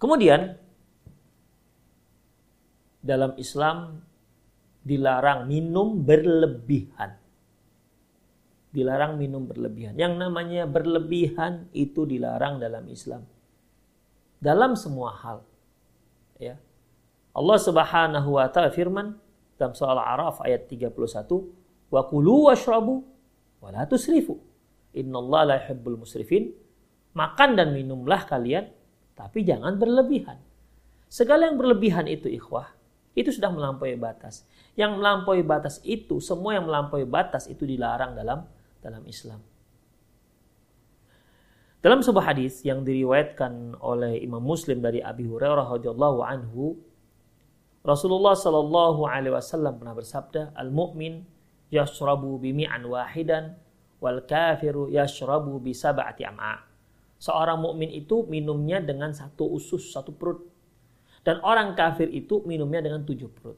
[0.04, 0.60] Kemudian
[3.00, 4.04] dalam Islam
[4.84, 7.16] dilarang minum berlebihan.
[8.76, 9.96] Dilarang minum berlebihan.
[9.96, 13.24] Yang namanya berlebihan itu dilarang dalam Islam.
[14.44, 15.40] Dalam semua hal.
[16.36, 16.60] Ya.
[17.32, 19.16] Allah Subhanahu wa taala firman,
[19.56, 21.00] dalam soal Araf ayat 31
[21.88, 23.08] wa kulu washrabu
[23.64, 24.36] wa la tusrifu
[24.92, 26.52] innallaha la yuhibbul musrifin
[27.16, 28.68] makan dan minumlah kalian
[29.14, 30.38] tapi jangan berlebihan.
[31.10, 32.74] Segala yang berlebihan itu ikhwah
[33.14, 34.46] itu sudah melampaui batas.
[34.74, 38.50] Yang melampaui batas itu semua yang melampaui batas itu dilarang dalam
[38.82, 39.40] dalam Islam.
[41.84, 46.80] Dalam sebuah hadis yang diriwayatkan oleh Imam Muslim dari Abi Hurairah radhiyallahu anhu
[47.84, 51.28] Rasulullah Shallallahu Alaihi Wasallam pernah bersabda, al mu'min
[51.68, 53.60] yashrabu bimi'an wahidan
[54.00, 56.73] wal kafiru yashrabu bi sab'ati am'a.
[57.24, 60.44] Seorang mukmin itu minumnya dengan satu usus, satu perut.
[61.24, 63.56] Dan orang kafir itu minumnya dengan tujuh perut.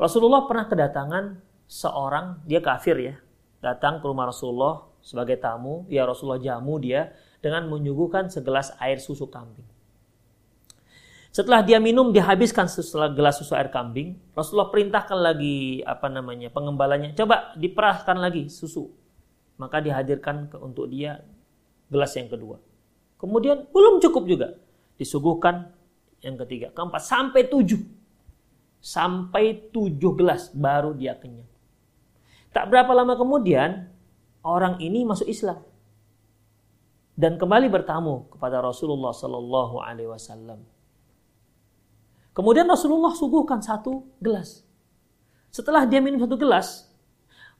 [0.00, 1.24] Rasulullah pernah kedatangan
[1.68, 3.14] seorang, dia kafir ya,
[3.60, 7.12] datang ke rumah Rasulullah sebagai tamu, ya Rasulullah jamu dia
[7.44, 9.68] dengan menyuguhkan segelas air susu kambing.
[11.36, 12.64] Setelah dia minum, dihabiskan
[13.12, 14.16] gelas susu air kambing.
[14.32, 18.88] Rasulullah perintahkan lagi apa namanya pengembalanya, coba diperahkan lagi susu.
[19.60, 21.20] Maka dihadirkan untuk dia
[21.92, 22.69] gelas yang kedua.
[23.20, 24.48] Kemudian belum cukup juga,
[24.96, 25.68] disuguhkan
[26.24, 28.00] yang ketiga, keempat, sampai tujuh.
[28.80, 31.44] Sampai tujuh gelas baru dia kenyang.
[32.48, 33.92] Tak berapa lama kemudian
[34.40, 35.60] orang ini masuk Islam.
[37.20, 40.64] dan kembali bertamu kepada Rasulullah Sallallahu Alaihi Wasallam.
[42.32, 44.64] Kemudian Rasulullah suguhkan satu gelas.
[45.52, 46.88] Setelah dia minum satu gelas,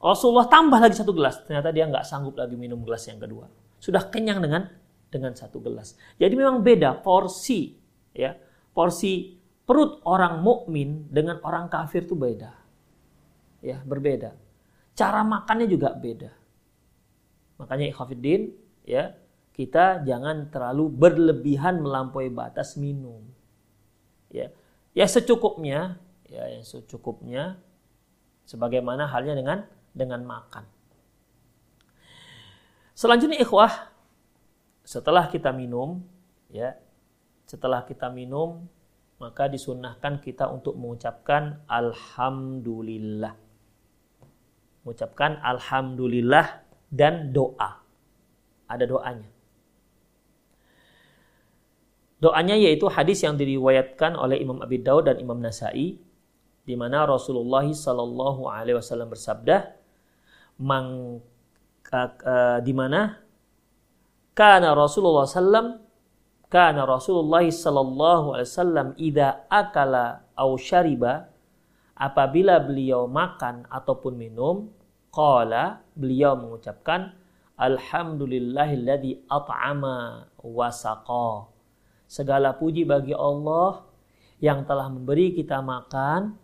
[0.00, 1.44] Rasulullah tambah lagi satu gelas.
[1.44, 3.52] Ternyata dia nggak sanggup lagi minum gelas yang kedua.
[3.76, 4.64] Sudah kenyang dengan
[5.10, 5.98] dengan satu gelas.
[6.16, 7.74] Jadi memang beda porsi,
[8.14, 8.38] ya
[8.70, 12.54] porsi perut orang mukmin dengan orang kafir itu beda,
[13.60, 14.32] ya berbeda.
[14.94, 16.30] Cara makannya juga beda.
[17.58, 18.54] Makanya ikhafidin,
[18.86, 19.12] ya
[19.52, 23.20] kita jangan terlalu berlebihan melampaui batas minum.
[24.30, 24.54] Ya,
[24.94, 25.98] ya secukupnya,
[26.30, 27.58] ya yang secukupnya
[28.46, 30.64] sebagaimana halnya dengan dengan makan.
[32.94, 33.89] Selanjutnya ikhwah,
[34.90, 36.02] setelah kita minum,
[36.50, 36.74] ya,
[37.46, 38.66] setelah kita minum,
[39.22, 43.38] maka disunahkan kita untuk mengucapkan alhamdulillah.
[44.82, 47.78] Mengucapkan alhamdulillah dan doa.
[48.66, 49.30] Ada doanya.
[52.18, 56.02] Doanya yaitu hadis yang diriwayatkan oleh Imam Abi Daud dan Imam Nasai
[56.66, 59.70] di mana Rasulullah Shallallahu alaihi wasallam bersabda,
[60.58, 61.22] mang
[61.94, 63.29] uh, di mana
[64.34, 65.80] karena Rasulullah sallam
[66.50, 71.30] karena Rasulullah sallallahu alaihi wasallam idza akala au syariba
[71.94, 74.66] apabila beliau makan ataupun minum
[75.14, 77.14] qala beliau mengucapkan
[77.54, 81.46] alhamdulillahilladzi at'ama wa saqa.
[82.10, 83.86] Segala puji bagi Allah
[84.42, 86.34] yang telah memberi kita makan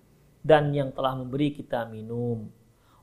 [0.46, 2.46] dan yang telah memberi kita minum.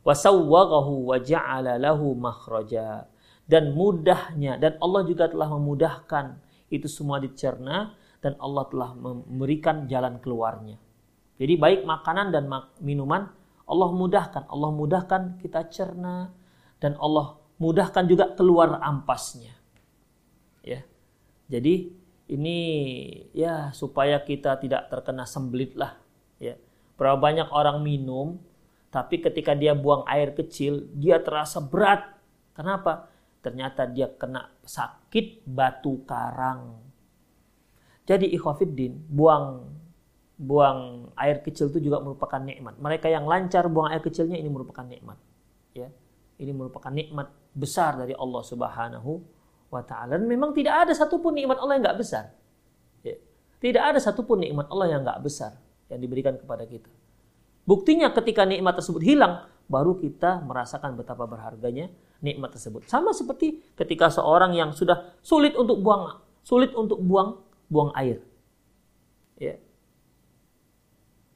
[0.07, 3.11] Wasawwaghahu wa ja'ala lahu makhraja
[3.43, 6.39] dan mudahnya dan Allah juga telah memudahkan
[6.71, 10.79] itu semua dicerna dan Allah telah memberikan jalan keluarnya.
[11.35, 12.47] Jadi baik makanan dan
[12.79, 13.27] minuman
[13.67, 16.31] Allah mudahkan, Allah mudahkan kita cerna
[16.79, 19.51] dan Allah mudahkan juga keluar ampasnya.
[20.63, 20.87] Ya.
[21.51, 21.91] Jadi
[22.31, 22.57] ini
[23.35, 25.99] ya supaya kita tidak terkena sembelit lah
[26.39, 26.55] ya.
[26.95, 28.39] Berapa banyak orang minum
[28.93, 32.13] tapi ketika dia buang air kecil, dia terasa berat.
[32.53, 33.09] Kenapa?
[33.43, 36.79] Ternyata dia kena sakit batu karang.
[38.07, 39.67] Jadi ikhwafiddin, buang
[40.39, 42.79] buang air kecil itu juga merupakan nikmat.
[42.79, 45.19] Mereka yang lancar buang air kecilnya ini merupakan nikmat.
[45.75, 45.91] Ya.
[46.39, 49.11] Ini merupakan nikmat besar dari Allah Subhanahu
[49.69, 50.15] wa taala.
[50.15, 52.31] Dan memang tidak ada satupun nikmat Allah yang nggak besar.
[53.03, 53.19] Ya.
[53.59, 55.59] Tidak ada satupun nikmat Allah yang nggak besar
[55.91, 56.89] yang diberikan kepada kita.
[57.63, 61.87] Buktinya ketika nikmat tersebut hilang, baru kita merasakan betapa berharganya
[62.23, 62.87] nikmat tersebut.
[62.87, 68.23] Sama seperti ketika seorang yang sudah sulit untuk buang sulit untuk buang buang air.
[69.35, 69.59] Ya.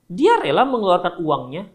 [0.08, 1.67] Dia rela mengeluarkan uangnya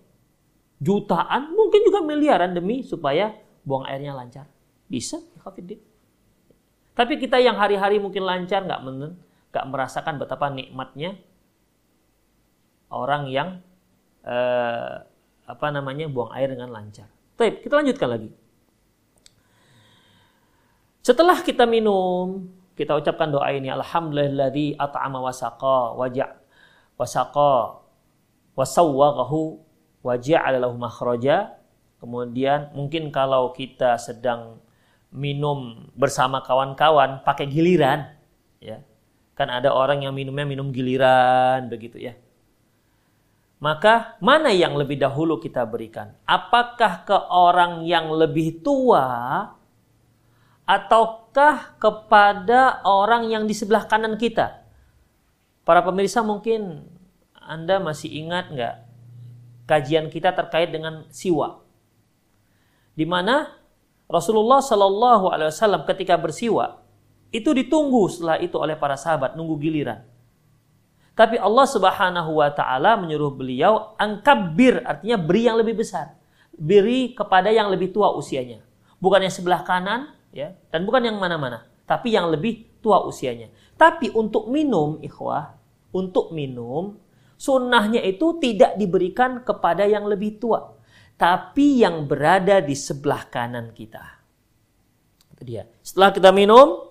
[0.81, 4.49] jutaan, mungkin juga miliaran demi supaya buang airnya lancar.
[4.89, 5.21] Bisa,
[6.93, 8.81] Tapi kita yang hari-hari mungkin lancar nggak
[9.53, 11.17] nggak merasakan betapa nikmatnya
[12.93, 13.49] orang yang
[14.25, 14.97] eh,
[15.49, 17.09] apa namanya buang air dengan lancar.
[17.37, 18.29] Baik, kita lanjutkan lagi.
[21.03, 22.47] Setelah kita minum,
[22.79, 26.31] kita ucapkan doa ini alhamdulillahilladzi at'ama wasaqa waja'
[26.95, 27.83] wasaqa
[28.55, 29.59] wasawwaghahu
[30.07, 31.59] waja'ala lahu makhraja.
[31.99, 34.63] Kemudian mungkin kalau kita sedang
[35.11, 38.07] minum bersama kawan-kawan pakai giliran
[38.63, 38.79] ya.
[39.35, 42.15] Kan ada orang yang minumnya minum giliran begitu ya
[43.63, 46.19] maka mana yang lebih dahulu kita berikan?
[46.27, 49.07] Apakah ke orang yang lebih tua
[50.67, 54.63] ataukah kepada orang yang di sebelah kanan kita?
[55.63, 56.87] Para pemirsa mungkin
[57.39, 58.75] Anda masih ingat nggak
[59.67, 61.63] kajian kita terkait dengan siwa?
[62.93, 63.49] Di mana
[64.11, 66.83] Rasulullah Shallallahu Alaihi Wasallam ketika bersiwa
[67.33, 70.05] itu ditunggu setelah itu oleh para sahabat nunggu giliran.
[71.13, 76.17] Tapi Allah Subhanahu wa taala menyuruh beliau angkabir artinya beri yang lebih besar.
[76.53, 78.61] Beri kepada yang lebih tua usianya.
[79.01, 83.53] Bukan yang sebelah kanan ya dan bukan yang mana-mana, tapi yang lebih tua usianya.
[83.79, 85.55] Tapi untuk minum ikhwah,
[85.95, 86.99] untuk minum
[87.39, 90.75] sunnahnya itu tidak diberikan kepada yang lebih tua,
[91.15, 94.03] tapi yang berada di sebelah kanan kita.
[95.37, 95.69] Itu dia.
[95.85, 96.91] Setelah kita minum,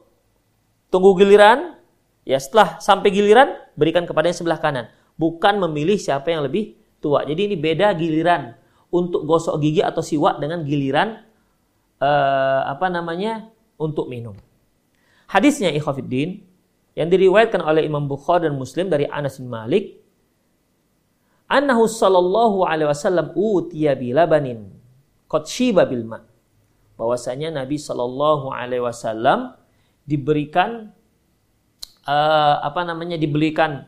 [0.87, 1.81] tunggu giliran,
[2.21, 4.85] Ya, setelah sampai giliran berikan kepada yang sebelah kanan,
[5.17, 7.25] bukan memilih siapa yang lebih tua.
[7.25, 8.53] Jadi ini beda giliran
[8.93, 11.17] untuk gosok gigi atau siwak dengan giliran
[12.01, 14.33] uh, apa namanya untuk minum.
[15.29, 16.43] Hadisnya ikhwafiddin
[16.97, 20.01] yang diriwayatkan oleh Imam Bukhari dan Muslim dari Anas bin Malik
[21.47, 24.71] annahu sallallahu alaihi wasallam utiya bilabanin
[25.31, 26.19] qad shiba bil ma
[26.99, 29.55] bahwasanya Nabi sallallahu alaihi wasallam
[30.03, 30.91] diberikan
[32.05, 33.87] uh, apa namanya dibelikan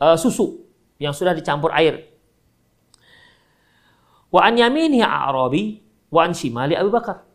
[0.00, 0.64] uh, susu
[1.00, 2.08] yang sudah dicampur air.
[4.30, 7.29] Wa an yamini Arabi wa an shimali Abu Bakar.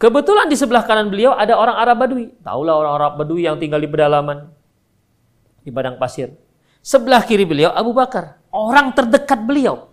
[0.00, 2.32] Kebetulan di sebelah kanan beliau ada orang Arab Badui.
[2.40, 4.48] Tahulah orang Arab Badui yang tinggal di pedalaman
[5.60, 6.32] di padang pasir.
[6.80, 9.92] Sebelah kiri beliau Abu Bakar, orang terdekat beliau.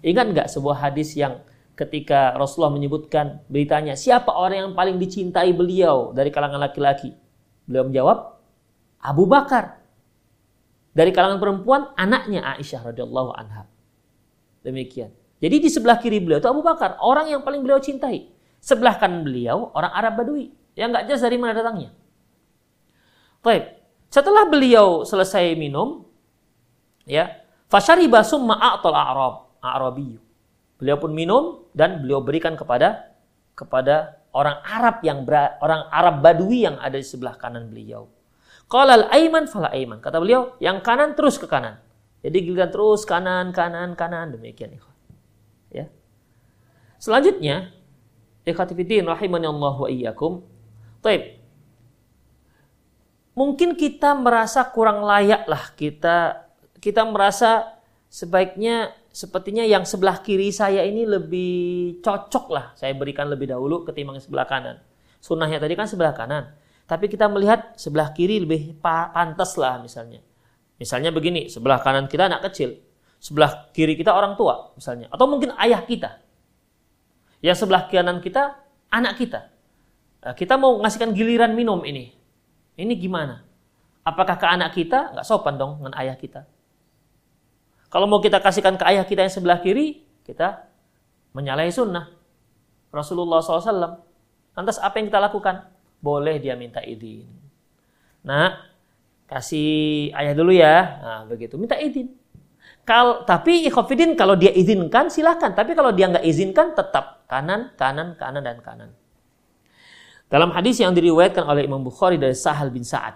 [0.00, 1.44] Ingat nggak sebuah hadis yang
[1.76, 7.12] ketika Rasulullah menyebutkan beritanya, siapa orang yang paling dicintai beliau dari kalangan laki-laki?
[7.68, 8.18] Beliau menjawab,
[9.04, 9.84] Abu Bakar.
[10.96, 13.68] Dari kalangan perempuan, anaknya Aisyah radhiyallahu anha.
[14.64, 15.12] Demikian.
[15.44, 18.39] Jadi di sebelah kiri beliau itu Abu Bakar, orang yang paling beliau cintai.
[18.60, 21.90] Sebelah kanan beliau orang Arab Badui yang nggak jelas dari mana datangnya.
[23.40, 23.80] Baik.
[24.10, 26.04] Setelah beliau selesai minum,
[27.06, 30.20] ya, fasyariba summa a'tal a'rab, a'rabiyyu.
[30.76, 33.16] Beliau pun minum dan beliau berikan kepada
[33.54, 35.24] kepada orang Arab yang
[35.60, 38.08] orang Arab Badui yang ada di sebelah kanan beliau.
[38.70, 39.98] Qala al-aiman fala aiman.
[39.98, 41.82] Kata beliau, yang kanan terus ke kanan.
[42.22, 44.76] Jadi giliran terus kanan, kanan, kanan demikian
[45.70, 45.86] Ya.
[46.98, 47.70] Selanjutnya,
[48.50, 50.42] ikhwatifidin rahimani Allah wa iyyakum.
[51.00, 51.40] Taib
[53.34, 56.44] mungkin kita merasa kurang layak lah kita
[56.82, 57.78] kita merasa
[58.10, 64.20] sebaiknya sepertinya yang sebelah kiri saya ini lebih cocok lah saya berikan lebih dahulu ketimbang
[64.20, 64.76] sebelah kanan.
[65.20, 66.56] Sunnahnya tadi kan sebelah kanan.
[66.88, 70.24] Tapi kita melihat sebelah kiri lebih pantas lah misalnya.
[70.80, 72.80] Misalnya begini, sebelah kanan kita anak kecil,
[73.20, 75.06] sebelah kiri kita orang tua misalnya.
[75.12, 76.18] Atau mungkin ayah kita.
[77.40, 78.60] Yang sebelah kanan kita
[78.92, 79.48] anak kita.
[80.20, 82.12] Nah, kita mau ngasihkan giliran minum ini.
[82.76, 83.40] Ini gimana?
[84.04, 85.16] Apakah ke anak kita?
[85.16, 86.44] Nggak sopan dong dengan ayah kita.
[87.88, 90.68] Kalau mau kita kasihkan ke ayah kita yang sebelah kiri, kita
[91.32, 92.12] menyalahi sunnah.
[92.92, 94.04] Rasulullah SAW.
[94.54, 95.66] Lantas apa yang kita lakukan?
[95.98, 97.26] Boleh dia minta izin.
[98.20, 98.60] Nah,
[99.24, 100.76] kasih ayah dulu ya.
[101.00, 101.56] Nah, begitu.
[101.56, 102.19] Minta izin.
[102.90, 105.54] Kal, tapi ikhafidin kalau dia izinkan silahkan.
[105.54, 108.90] Tapi kalau dia nggak izinkan tetap kanan, kanan, kanan, dan kanan.
[110.26, 113.14] Dalam hadis yang diriwayatkan oleh Imam Bukhari dari Sahal bin Sa'ad.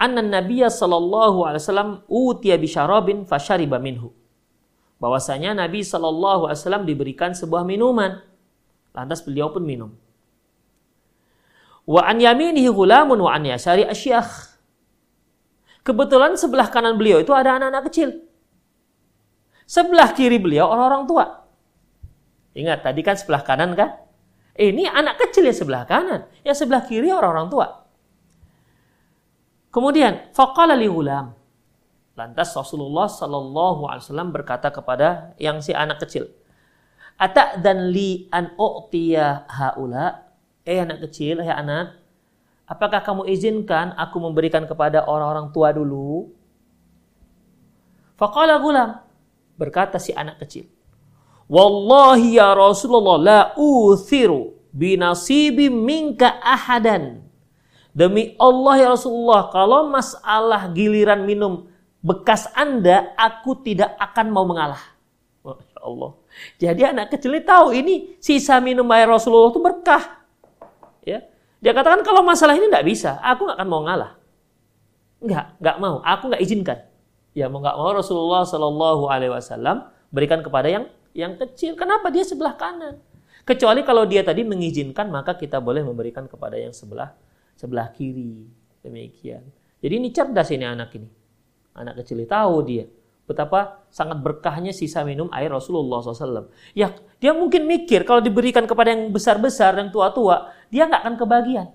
[0.00, 4.16] Anna Nabiya sallallahu alaihi wasallam utiya bi syarabin fashariba minhu.
[4.96, 8.24] Bahwasanya Nabi sallallahu alaihi wasallam diberikan sebuah minuman.
[8.96, 9.92] Lantas beliau pun minum.
[11.84, 14.56] Wa an yaminihi ghulamun wa an yasari asyakh.
[15.84, 18.27] Kebetulan sebelah kanan beliau itu ada anak-anak kecil.
[19.68, 21.24] Sebelah kiri beliau orang-orang tua.
[22.56, 24.00] Ingat tadi kan sebelah kanan kan?
[24.56, 27.66] Ini anak kecil ya sebelah kanan, ya sebelah kiri orang-orang tua.
[29.68, 31.36] Kemudian faqala li ulam.
[32.18, 36.26] Lantas Rasulullah Shallallahu alaihi wasallam berkata kepada yang si anak kecil,
[37.14, 40.26] "Ata dan li an u'tiya haula?"
[40.66, 41.94] Eh anak kecil, eh anak,
[42.66, 46.34] apakah kamu izinkan aku memberikan kepada orang-orang tua dulu?
[48.18, 49.07] Faqala gulam.
[49.58, 50.70] Berkata si anak kecil,
[51.50, 57.24] Wallahi ya Rasulullah la uthiru binasibi minka ahadan.
[57.90, 61.66] Demi Allah ya Rasulullah, kalau masalah giliran minum
[61.98, 64.78] bekas Anda, aku tidak akan mau mengalah.
[65.42, 66.10] Masya Allah.
[66.60, 70.04] Jadi anak kecil ini tahu ini sisa minum air Rasulullah itu berkah.
[71.02, 71.26] Ya.
[71.58, 74.14] Dia katakan kalau masalah ini tidak bisa, aku nggak akan mau ngalah.
[75.18, 75.96] Enggak, nggak mau.
[76.06, 76.78] Aku nggak izinkan.
[77.38, 81.78] Ya mau nggak mau Rasulullah Shallallahu Alaihi Wasallam berikan kepada yang yang kecil.
[81.78, 82.98] Kenapa dia sebelah kanan?
[83.46, 87.14] Kecuali kalau dia tadi mengizinkan, maka kita boleh memberikan kepada yang sebelah
[87.54, 88.50] sebelah kiri.
[88.82, 89.46] Demikian.
[89.78, 91.06] Jadi ini cerdas ini anak ini.
[91.78, 92.90] Anak kecil tahu dia
[93.28, 96.48] betapa sangat berkahnya sisa minum air Rasulullah SAW.
[96.72, 101.68] Ya, dia mungkin mikir kalau diberikan kepada yang besar-besar, yang tua-tua, dia nggak akan kebagian.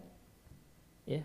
[1.05, 1.21] Ya.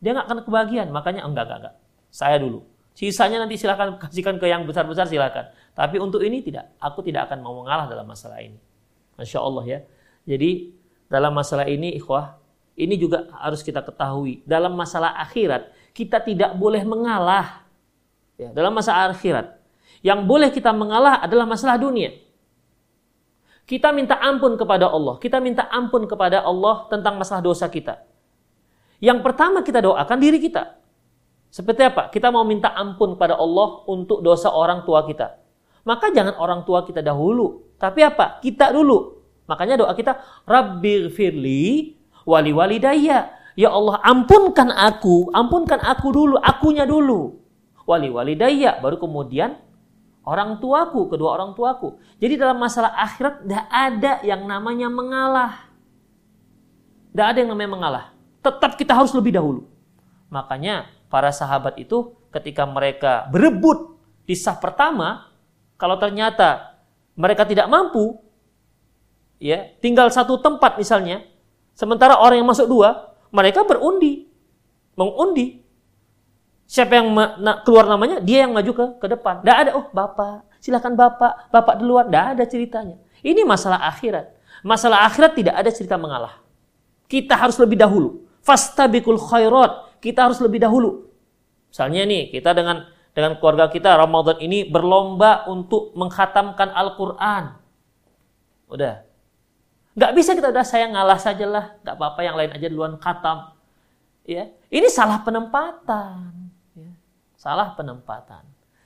[0.00, 1.74] Dia nggak akan kebagian, makanya enggak, enggak, enggak.
[2.08, 2.64] Saya dulu.
[2.94, 5.50] Sisanya nanti silakan kasihkan ke yang besar-besar silakan.
[5.74, 6.78] Tapi untuk ini tidak.
[6.78, 8.56] Aku tidak akan mau mengalah dalam masalah ini.
[9.18, 9.78] Masya Allah ya.
[10.24, 10.70] Jadi
[11.10, 12.38] dalam masalah ini ikhwah,
[12.78, 14.46] ini juga harus kita ketahui.
[14.46, 17.66] Dalam masalah akhirat, kita tidak boleh mengalah.
[18.38, 19.58] Ya, dalam masalah akhirat.
[20.02, 22.14] Yang boleh kita mengalah adalah masalah dunia.
[23.64, 25.16] Kita minta ampun kepada Allah.
[25.18, 28.04] Kita minta ampun kepada Allah tentang masalah dosa kita.
[29.00, 30.83] Yang pertama kita doakan diri kita.
[31.54, 32.10] Seperti apa?
[32.10, 35.38] Kita mau minta ampun kepada Allah untuk dosa orang tua kita.
[35.86, 37.70] Maka jangan orang tua kita dahulu.
[37.78, 38.42] Tapi apa?
[38.42, 39.22] Kita dulu.
[39.46, 40.18] Makanya doa kita,
[40.50, 41.94] Rabbi firli
[42.26, 43.30] wali walidayya.
[43.54, 47.38] Ya Allah, ampunkan aku, ampunkan aku dulu, akunya dulu.
[47.86, 49.54] Wali walidayya, baru kemudian
[50.26, 52.02] orang tuaku, kedua orang tuaku.
[52.18, 55.70] Jadi dalam masalah akhirat tidak ada yang namanya mengalah.
[57.14, 58.04] Tidak ada yang namanya mengalah.
[58.42, 59.70] Tetap kita harus lebih dahulu.
[60.34, 63.94] Makanya para sahabat itu ketika mereka berebut
[64.26, 65.30] di sah pertama,
[65.78, 66.74] kalau ternyata
[67.14, 68.18] mereka tidak mampu,
[69.38, 71.22] ya tinggal satu tempat misalnya,
[71.78, 74.26] sementara orang yang masuk dua, mereka berundi,
[74.98, 75.62] mengundi.
[76.66, 77.14] Siapa yang
[77.62, 79.46] keluar namanya, dia yang maju ke ke depan.
[79.46, 82.10] Tidak ada, oh bapak, silakan bapak, bapak duluan.
[82.10, 82.98] Tidak ada ceritanya.
[83.22, 84.34] Ini masalah akhirat.
[84.66, 86.42] Masalah akhirat tidak ada cerita mengalah.
[87.06, 88.26] Kita harus lebih dahulu.
[88.42, 89.93] Fastabikul khairat.
[90.04, 91.08] Kita harus lebih dahulu.
[91.72, 92.84] Misalnya nih, kita dengan
[93.16, 97.56] dengan keluarga kita Ramadan ini berlomba untuk menghatamkan Al-Quran.
[98.68, 99.06] Udah.
[99.94, 101.64] Nggak bisa kita udah saya ngalah saja lah.
[101.80, 103.54] Nggak apa-apa yang lain aja duluan khatam.
[104.26, 106.50] Ya, ini salah penempatan.
[106.74, 106.90] Ya.
[107.38, 108.42] Salah penempatan.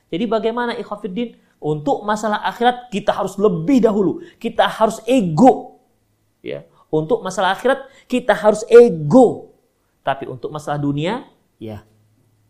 [0.07, 1.35] Jadi bagaimana ikhwafiddin?
[1.59, 4.23] Untuk masalah akhirat kita harus lebih dahulu.
[4.39, 5.83] Kita harus ego.
[6.39, 6.63] Ya.
[6.87, 9.48] Untuk masalah akhirat kita harus ego.
[10.09, 11.29] Tapi untuk masalah dunia,
[11.61, 11.85] ya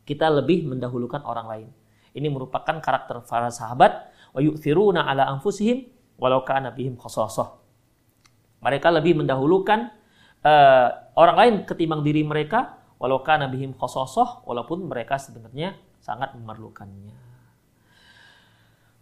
[0.08, 1.70] kita lebih mendahulukan orang lain.
[2.16, 7.60] Ini merupakan karakter para sahabat wa yu'thiruna ala anfusihim walau kana bihim khasasah.
[8.64, 9.92] Mereka lebih mendahulukan
[10.48, 10.88] uh,
[11.20, 17.12] orang lain ketimbang diri mereka walau kana bihim khasasah walaupun mereka sebenarnya sangat memerlukannya.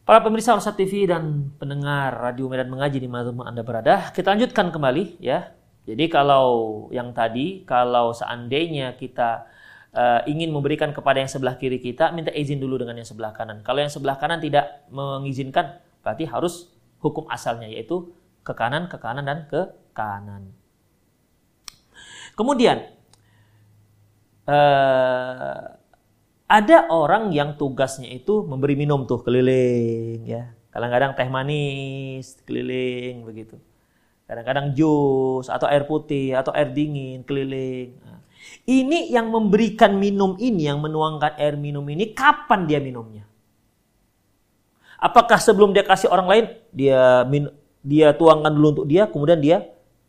[0.01, 4.71] Para pemirsa Rosa TV dan pendengar Radio Medan Mengaji di mana Anda berada, kita lanjutkan
[4.71, 5.51] kembali ya.
[5.87, 6.47] Jadi kalau
[6.91, 9.47] yang tadi, kalau seandainya kita
[9.95, 13.63] uh, ingin memberikan kepada yang sebelah kiri kita, minta izin dulu dengan yang sebelah kanan.
[13.63, 16.67] Kalau yang sebelah kanan tidak mengizinkan, berarti harus
[16.99, 18.11] hukum asalnya yaitu
[18.43, 20.51] ke kanan, ke kanan dan ke kanan.
[22.35, 22.83] Kemudian
[24.43, 25.63] uh,
[26.47, 30.51] ada orang yang tugasnya itu memberi minum tuh keliling ya.
[30.67, 33.55] Kadang-kadang teh manis keliling begitu.
[34.27, 37.95] Kadang-kadang jus atau air putih atau air dingin keliling.
[38.03, 38.19] Nah,
[38.67, 43.23] ini yang memberikan minum ini, yang menuangkan air minum ini, kapan dia minumnya?
[44.99, 47.47] Apakah sebelum dia kasih orang lain, dia min,
[47.79, 49.63] dia tuangkan dulu untuk dia, kemudian dia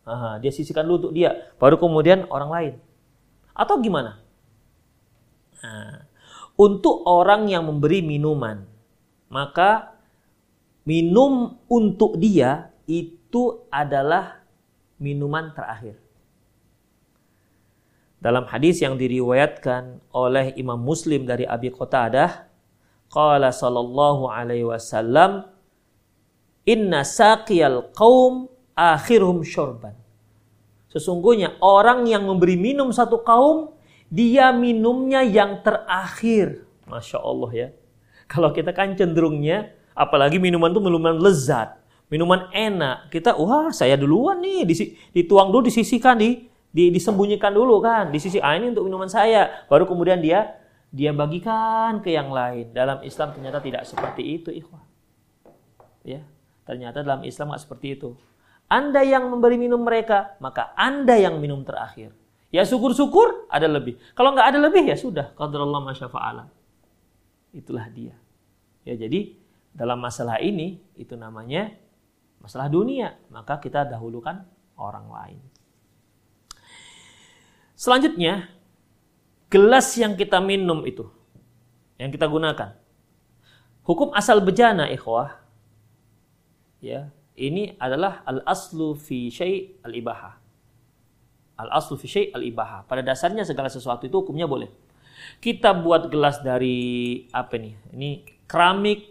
[0.09, 2.73] aha, dia sisihkan dulu untuk dia, baru kemudian orang lain?
[3.53, 4.19] Atau gimana?
[5.61, 6.09] Nah,
[6.59, 8.65] untuk orang yang memberi minuman,
[9.29, 9.95] maka
[10.83, 13.18] minum untuk dia itu
[13.69, 14.41] adalah
[14.99, 15.97] minuman terakhir.
[18.19, 22.51] Dalam hadis yang diriwayatkan oleh Imam Muslim dari Abi Qatadah,
[23.07, 25.47] qala sallallahu alaihi wasallam,
[26.67, 29.95] "Inna saqiyal qaum akhirum syurban."
[30.91, 33.71] Sesungguhnya orang yang memberi minum satu kaum,
[34.11, 36.67] dia minumnya yang terakhir.
[36.91, 37.67] Masya Allah ya.
[38.27, 41.78] Kalau kita kan cenderungnya, apalagi minuman itu minuman lezat,
[42.09, 43.13] minuman enak.
[43.13, 44.65] Kita, wah saya duluan nih,
[45.13, 48.13] dituang dulu, disisihkan di di, disembunyikan dulu kan.
[48.13, 49.65] Di sisi ah ini untuk minuman saya.
[49.65, 50.57] Baru kemudian dia
[50.89, 52.73] dia bagikan ke yang lain.
[52.73, 54.83] Dalam Islam ternyata tidak seperti itu ikhwah.
[56.05, 56.25] Ya
[56.65, 58.13] ternyata dalam Islam nggak seperti itu.
[58.69, 62.13] Anda yang memberi minum mereka maka anda yang minum terakhir.
[62.49, 63.97] Ya syukur-syukur ada lebih.
[64.13, 65.33] Kalau nggak ada lebih ya sudah.
[65.33, 66.49] Qadarullah masyafa'ala
[67.53, 68.13] itulah dia.
[68.85, 69.37] Ya jadi
[69.73, 71.73] dalam masalah ini itu namanya
[72.39, 74.43] masalah dunia maka kita dahulukan
[74.79, 75.39] orang lain
[77.79, 78.51] Selanjutnya,
[79.47, 81.07] gelas yang kita minum itu,
[81.95, 82.75] yang kita gunakan.
[83.87, 85.39] Hukum asal bejana, ikhwah,
[86.83, 87.07] ya,
[87.39, 90.35] ini adalah al-aslu fi syai' al-ibaha.
[91.55, 92.83] Al-aslu fi syai' al-ibaha.
[92.83, 94.67] Pada dasarnya segala sesuatu itu hukumnya boleh.
[95.39, 97.95] Kita buat gelas dari apa nih?
[97.95, 98.09] Ini
[98.43, 99.07] keramik,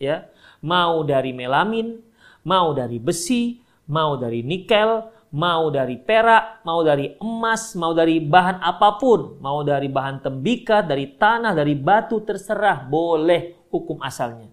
[0.00, 0.24] ya,
[0.64, 2.00] mau dari melamin,
[2.46, 3.58] mau dari besi,
[3.90, 5.02] mau dari nikel,
[5.34, 10.86] mau dari perak, mau dari emas, mau dari bahan apa pun, mau dari bahan tembikar,
[10.86, 14.46] dari tanah, dari batu terserah, boleh hukum asalnya.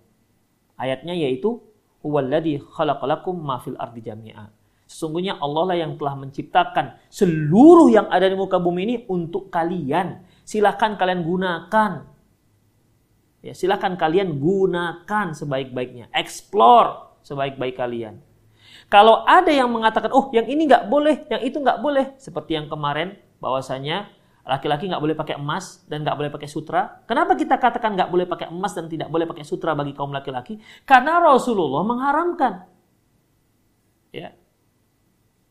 [0.73, 1.61] Ayatnya yaitu
[2.01, 4.49] huwallazi khalaqalakum ma fil ardi jami'a.
[4.89, 10.21] Sesungguhnya Allah lah yang telah menciptakan seluruh yang ada di muka bumi ini untuk kalian.
[10.43, 11.91] Silahkan kalian gunakan.
[13.43, 16.11] Ya, silahkan kalian gunakan sebaik-baiknya.
[16.13, 18.19] Explore sebaik-baik kalian.
[18.91, 22.69] Kalau ada yang mengatakan, oh yang ini nggak boleh, yang itu nggak boleh, seperti yang
[22.69, 24.11] kemarin bahwasanya
[24.43, 27.01] laki-laki nggak boleh pakai emas dan nggak boleh pakai sutra.
[27.07, 30.59] Kenapa kita katakan nggak boleh pakai emas dan tidak boleh pakai sutra bagi kaum laki-laki?
[30.83, 32.53] Karena Rasulullah mengharamkan.
[34.13, 34.35] Ya.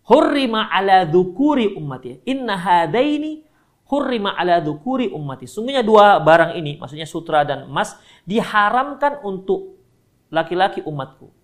[0.07, 2.21] Hurrima ala dhukuri ummati.
[2.29, 3.43] Inna hadaini
[3.89, 5.49] hurrima ala dhukuri ummati.
[5.49, 7.97] Sungguhnya dua barang ini, maksudnya sutra dan emas,
[8.29, 9.77] diharamkan untuk
[10.33, 11.42] laki-laki umatku.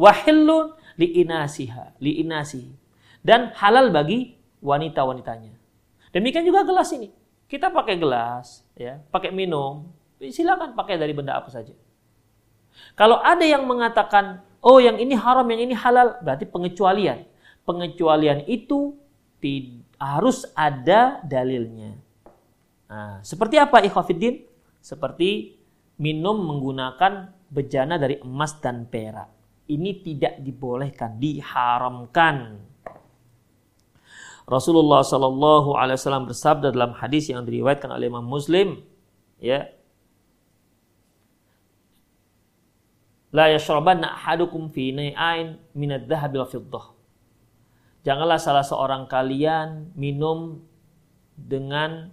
[0.00, 2.72] Wahillun liinasiha, liinasi.
[3.20, 5.52] Dan halal bagi wanita-wanitanya.
[6.16, 7.12] Demikian juga gelas ini.
[7.44, 9.92] Kita pakai gelas, ya, pakai minum,
[10.22, 11.74] silakan pakai dari benda apa saja.
[12.96, 17.26] Kalau ada yang mengatakan, oh yang ini haram, yang ini halal, berarti pengecualian.
[17.66, 18.96] Pengecualian itu
[20.00, 21.98] harus ada dalilnya.
[22.88, 24.46] Nah, seperti apa ikhwafiddin?
[24.80, 25.60] Seperti
[26.00, 29.39] minum menggunakan bejana dari emas dan perak.
[29.70, 32.58] Ini tidak dibolehkan, diharamkan.
[34.50, 38.82] Rasulullah Shallallahu Alaihi Wasallam bersabda dalam hadis yang diriwayatkan oleh Imam Muslim,
[39.38, 39.70] ya,
[43.30, 46.84] La yashrabanna ahadukum fi nai'ain min adh-dhahabi wal fiddah.
[48.02, 50.66] Janganlah salah seorang kalian minum
[51.38, 52.10] dengan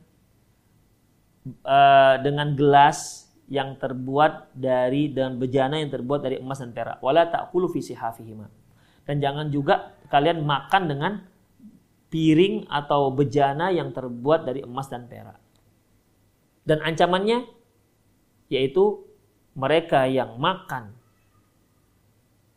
[1.65, 6.99] uh, dengan gelas yang terbuat dari dan bejana yang terbuat dari emas dan perak.
[6.99, 8.47] Wala ta'kulu fi sihafihima.
[9.07, 11.13] Dan jangan juga kalian makan dengan
[12.11, 15.39] piring atau bejana yang terbuat dari emas dan perak.
[16.67, 17.47] Dan ancamannya
[18.51, 19.03] yaitu
[19.55, 20.91] mereka yang makan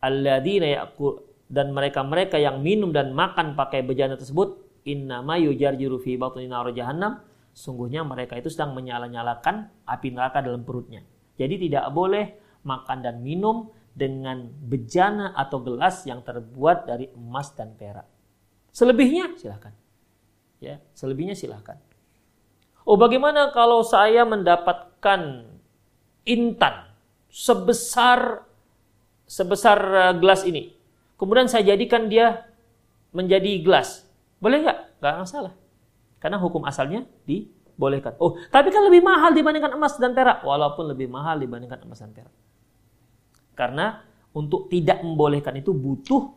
[0.03, 6.47] alladzina ya'kul dan mereka-mereka yang minum dan makan pakai bejana tersebut innama yujarjiru fi batni
[6.47, 7.19] nar jahannam
[7.61, 11.05] sungguhnya mereka itu sedang menyala-nyalakan api neraka dalam perutnya.
[11.37, 17.77] Jadi tidak boleh makan dan minum dengan bejana atau gelas yang terbuat dari emas dan
[17.77, 18.09] perak.
[18.73, 19.77] Selebihnya silahkan.
[20.57, 21.77] Ya, selebihnya silahkan.
[22.89, 25.45] Oh, bagaimana kalau saya mendapatkan
[26.25, 26.75] intan
[27.29, 28.45] sebesar
[29.31, 30.75] sebesar uh, gelas ini.
[31.15, 32.51] Kemudian saya jadikan dia
[33.13, 34.09] menjadi gelas.
[34.43, 34.79] Boleh nggak?
[34.99, 35.53] Nggak masalah.
[36.21, 38.15] Karena hukum asalnya dibolehkan.
[38.21, 40.45] Oh, tapi kan lebih mahal dibandingkan emas dan perak.
[40.45, 42.35] Walaupun lebih mahal dibandingkan emas dan perak.
[43.57, 44.05] Karena
[44.37, 46.31] untuk tidak membolehkan itu butuh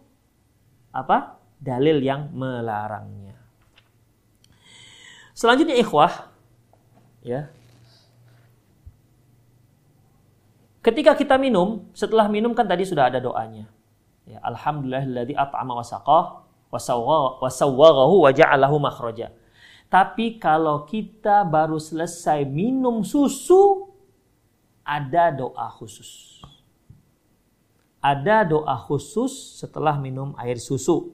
[0.95, 1.38] apa?
[1.59, 3.36] Dalil yang melarangnya.
[5.34, 6.29] Selanjutnya ikhwah,
[7.23, 7.49] ya,
[10.84, 13.71] Ketika kita minum, setelah minum kan tadi sudah ada doanya.
[14.27, 16.23] Ya, Alhamdulillahilladzi at'ama wa saqah
[16.67, 16.79] wa
[18.19, 19.31] wa ja'alahu makhraja.
[19.93, 23.93] Tapi kalau kita baru selesai minum susu,
[24.81, 26.41] ada doa khusus.
[28.01, 31.13] Ada doa khusus setelah minum air susu.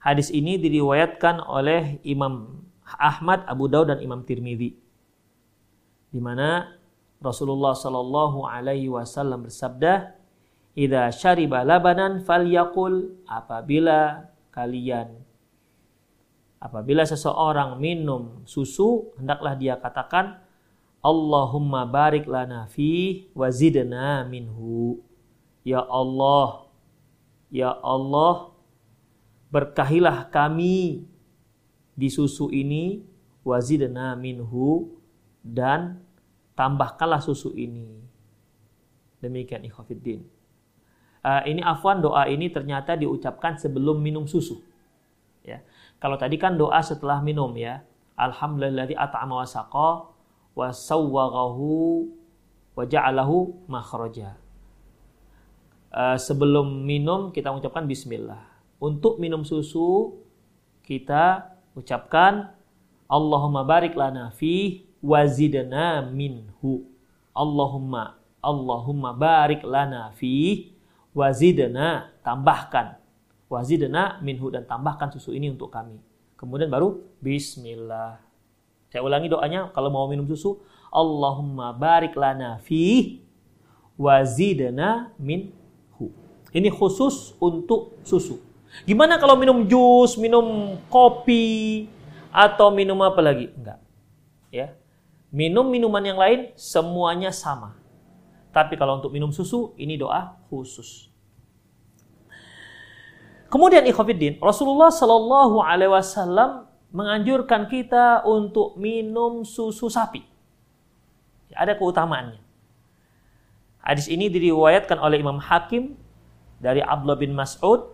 [0.00, 2.64] Hadis ini diriwayatkan oleh Imam
[2.96, 4.72] Ahmad, Abu Daud dan Imam Tirmidzi.
[6.08, 6.80] Di mana
[7.20, 10.16] Rasulullah Shallallahu Alaihi Wasallam bersabda,
[10.72, 15.21] "Ida syariba labanan falyakul apabila kalian
[16.62, 20.38] apabila seseorang minum susu hendaklah dia katakan
[21.02, 25.02] Allahumma barik lana fi wazidna minhu."
[25.62, 26.66] Ya Allah,
[27.50, 28.50] ya Allah,
[29.50, 31.06] berkahilah kami
[31.94, 33.06] di susu ini
[33.46, 34.90] wazidna minhu
[35.42, 36.02] dan
[36.58, 38.02] tambahkanlah susu ini.
[39.22, 40.26] Demikian ikhwafiddin.
[41.22, 44.58] Uh, ini afwan doa ini ternyata diucapkan sebelum minum susu.
[45.46, 45.62] Ya.
[46.02, 47.86] Kalau tadi kan doa setelah minum ya.
[48.18, 49.90] Alhamdulillah at'ama wa saqa
[50.58, 52.10] wa sawwaghahu
[52.74, 54.34] wa ja'alahu makhraja.
[55.94, 58.42] Uh, sebelum minum kita mengucapkan bismillah.
[58.82, 60.18] Untuk minum susu
[60.82, 62.50] kita ucapkan
[63.06, 66.82] Allahumma barik lana fi wazidna minhu.
[67.30, 70.66] Allahumma Allahumma barik lana fi
[71.14, 73.01] wazidna tambahkan
[73.52, 76.00] wazidna minhu dan tambahkan susu ini untuk kami.
[76.40, 78.16] Kemudian baru bismillah.
[78.88, 83.20] Saya ulangi doanya kalau mau minum susu Allahumma barik lana fi
[84.00, 86.08] wazidna minhu.
[86.52, 88.40] Ini khusus untuk susu.
[88.88, 91.84] Gimana kalau minum jus, minum kopi
[92.32, 93.52] atau minum apa lagi?
[93.52, 93.80] Enggak.
[94.48, 94.72] Ya
[95.32, 97.74] minum minuman yang lain semuanya sama.
[98.52, 101.08] Tapi kalau untuk minum susu, ini doa khusus.
[103.52, 110.24] Kemudian ikhwafiddin, Rasulullah Shallallahu Alaihi Wasallam menganjurkan kita untuk minum susu sapi.
[111.52, 112.40] Ada keutamaannya.
[113.84, 116.00] Hadis ini diriwayatkan oleh Imam Hakim
[116.64, 117.92] dari Abdullah bin Mas'ud.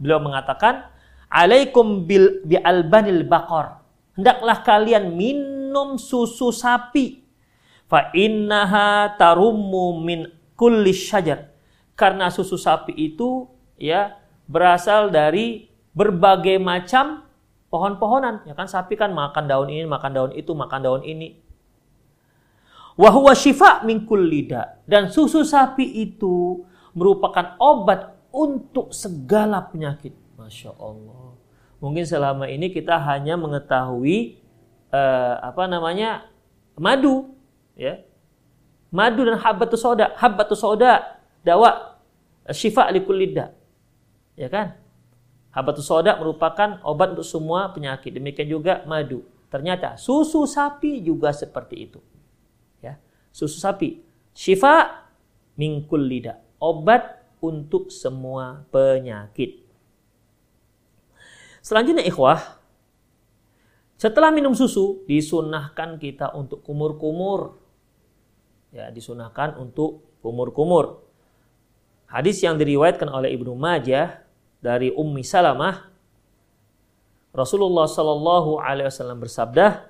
[0.00, 0.88] Beliau mengatakan,
[1.28, 3.84] "Alaikum bil bi albanil bakor."
[4.16, 7.20] Hendaklah kalian minum susu sapi.
[7.84, 10.24] Fa innaha tarummu min
[10.56, 11.52] kulli syajar.
[11.92, 13.44] Karena susu sapi itu
[13.76, 14.19] ya
[14.50, 17.22] berasal dari berbagai macam
[17.70, 18.42] pohon-pohonan.
[18.50, 21.38] Ya kan sapi kan makan daun ini, makan daun itu, makan daun ini.
[22.98, 24.82] Wahwa syifa min kullida.
[24.82, 30.12] Dan susu sapi itu merupakan obat untuk segala penyakit.
[30.34, 31.38] Masya Allah.
[31.78, 34.42] Mungkin selama ini kita hanya mengetahui
[34.90, 36.26] uh, apa namanya
[36.74, 37.32] madu,
[37.78, 38.02] ya.
[38.90, 42.02] Madu dan habbatus soda, habbatus soda, dawa
[42.50, 43.54] syifa likulida.
[44.40, 44.80] Ya kan?
[45.52, 48.16] Habbatus soda merupakan obat untuk semua penyakit.
[48.16, 49.28] Demikian juga madu.
[49.52, 52.00] Ternyata susu sapi juga seperti itu.
[52.80, 52.96] Ya.
[53.28, 54.00] Susu sapi
[54.32, 55.04] syifa
[55.60, 56.40] mingkul lidah.
[56.56, 59.60] Obat untuk semua penyakit.
[61.60, 62.40] Selanjutnya ikhwah,
[64.00, 67.60] setelah minum susu disunahkan kita untuk kumur-kumur.
[68.72, 71.04] Ya, disunahkan untuk kumur-kumur.
[72.08, 74.29] Hadis yang diriwayatkan oleh Ibnu Majah
[74.60, 75.90] dari Ummi Salamah
[77.30, 79.86] Rasulullah Shallallahu alaihi wasallam bersabda,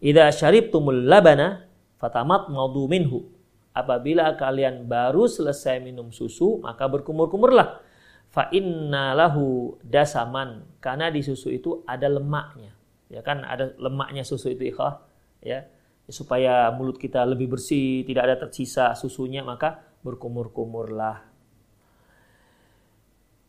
[0.00, 1.66] "Idza syaribtumul labana
[1.96, 3.26] fatamat madu minhu."
[3.72, 7.80] Apabila kalian baru selesai minum susu, maka berkumur-kumurlah.
[8.28, 10.66] Fa inna lahu dasaman.
[10.82, 12.76] Karena di susu itu ada lemaknya.
[13.10, 15.02] Ya kan ada lemaknya susu itu ikhwah
[15.40, 15.66] ya
[16.10, 21.29] supaya mulut kita lebih bersih tidak ada tersisa susunya maka berkumur-kumurlah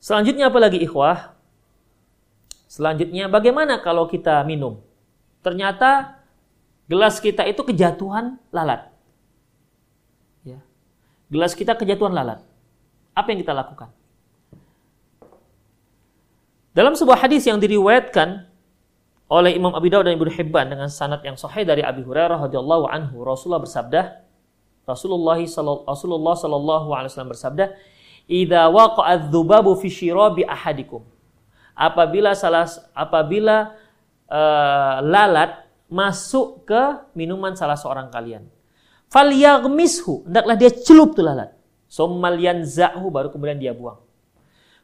[0.02, 1.38] selanjutnya apa lagi ikhwah?
[2.66, 4.82] Selanjutnya bagaimana kalau kita minum?
[5.46, 6.18] Ternyata
[6.90, 8.90] gelas kita itu kejatuhan lalat.
[10.44, 10.60] Ya.
[11.30, 12.42] Gelas kita kejatuhan lalat.
[13.14, 13.92] Apa yang kita lakukan?
[16.72, 18.48] Dalam sebuah hadis yang diriwayatkan
[19.28, 22.88] oleh Imam Abi Dawud dan Ibnu Hibban dengan sanad yang sahih dari Abi Hurairah radhiyallahu
[22.88, 24.24] anhu, Rasulullah bersabda,
[24.88, 25.40] Rasulullah
[26.36, 27.76] sallallahu alaihi wasallam bersabda,
[28.30, 31.06] "Idza waqa'a dzubabu fi syirabi ahadikum."
[31.78, 33.74] Apabila salah apabila
[34.30, 38.46] uh, lalat masuk ke minuman salah seorang kalian,
[39.10, 41.52] falyaghmishu, hendaklah dia celup tuh lalat.
[41.92, 44.00] Summal yanzahu baru kemudian dia buang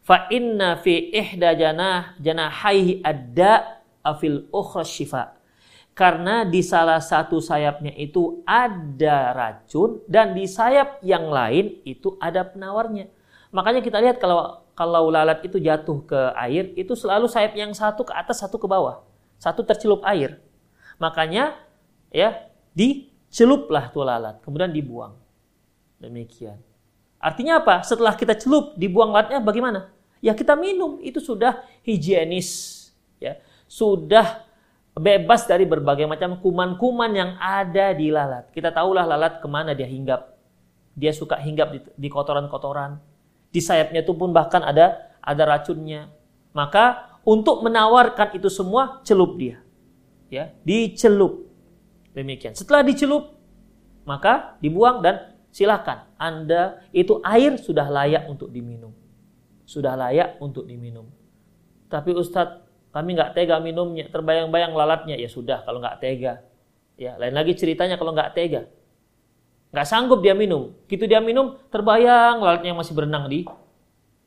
[0.07, 5.35] fa inna fi ihda janah janahaihi adda afil ukhra syifa
[5.91, 12.47] karena di salah satu sayapnya itu ada racun dan di sayap yang lain itu ada
[12.47, 13.11] penawarnya
[13.51, 18.05] makanya kita lihat kalau kalau lalat itu jatuh ke air itu selalu sayap yang satu
[18.05, 19.01] ke atas satu ke bawah.
[19.41, 20.37] Satu tercelup air.
[21.01, 21.57] Makanya
[22.13, 22.45] ya
[22.77, 25.17] diceluplah tuh lalat kemudian dibuang.
[25.97, 26.61] Demikian.
[27.17, 27.81] Artinya apa?
[27.81, 29.89] Setelah kita celup dibuang lalatnya bagaimana?
[30.21, 33.41] Ya kita minum itu sudah higienis ya.
[33.65, 34.45] Sudah
[34.93, 38.53] bebas dari berbagai macam kuman-kuman yang ada di lalat.
[38.53, 40.37] Kita tahulah lalat ke mana dia hinggap.
[40.93, 43.06] Dia suka hinggap di, di kotoran-kotoran
[43.51, 46.11] di sayapnya itu pun bahkan ada ada racunnya
[46.51, 49.59] maka untuk menawarkan itu semua celup dia
[50.27, 51.47] ya dicelup
[52.11, 53.35] demikian setelah dicelup
[54.07, 58.95] maka dibuang dan silakan anda itu air sudah layak untuk diminum
[59.67, 61.11] sudah layak untuk diminum.
[61.91, 62.63] Tapi Ustadz,
[62.95, 65.19] kami nggak tega minumnya, terbayang-bayang lalatnya.
[65.19, 66.47] Ya sudah, kalau nggak tega.
[66.95, 68.71] Ya, lain lagi ceritanya kalau nggak tega.
[69.71, 70.73] Nggak sanggup dia minum.
[70.87, 73.43] Gitu dia minum, terbayang lalatnya masih berenang di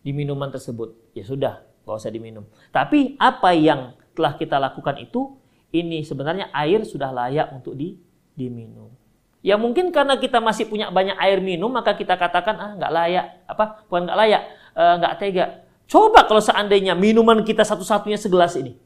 [0.01, 0.97] di minuman tersebut.
[1.12, 2.45] Ya sudah, nggak usah diminum.
[2.72, 5.36] Tapi apa yang telah kita lakukan itu,
[5.72, 7.97] ini sebenarnya air sudah layak untuk di,
[8.36, 8.93] diminum.
[9.41, 13.26] Ya mungkin karena kita masih punya banyak air minum, maka kita katakan ah nggak layak.
[13.49, 13.88] Apa?
[13.88, 15.47] Bukan nggak layak Eh, nggak tega.
[15.91, 18.78] Coba kalau seandainya minuman kita satu-satunya segelas ini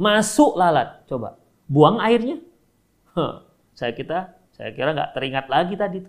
[0.00, 1.36] masuk lalat, coba
[1.68, 2.40] buang airnya.
[3.12, 3.44] Huh,
[3.76, 6.00] saya kita, saya kira nggak teringat lagi tadi.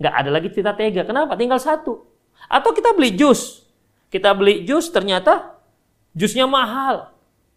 [0.00, 1.04] Nggak ada lagi cerita tega.
[1.04, 1.36] Kenapa?
[1.36, 2.02] Tinggal satu.
[2.48, 3.64] Atau kita beli jus.
[4.08, 5.60] Kita beli jus ternyata
[6.16, 7.12] jusnya mahal.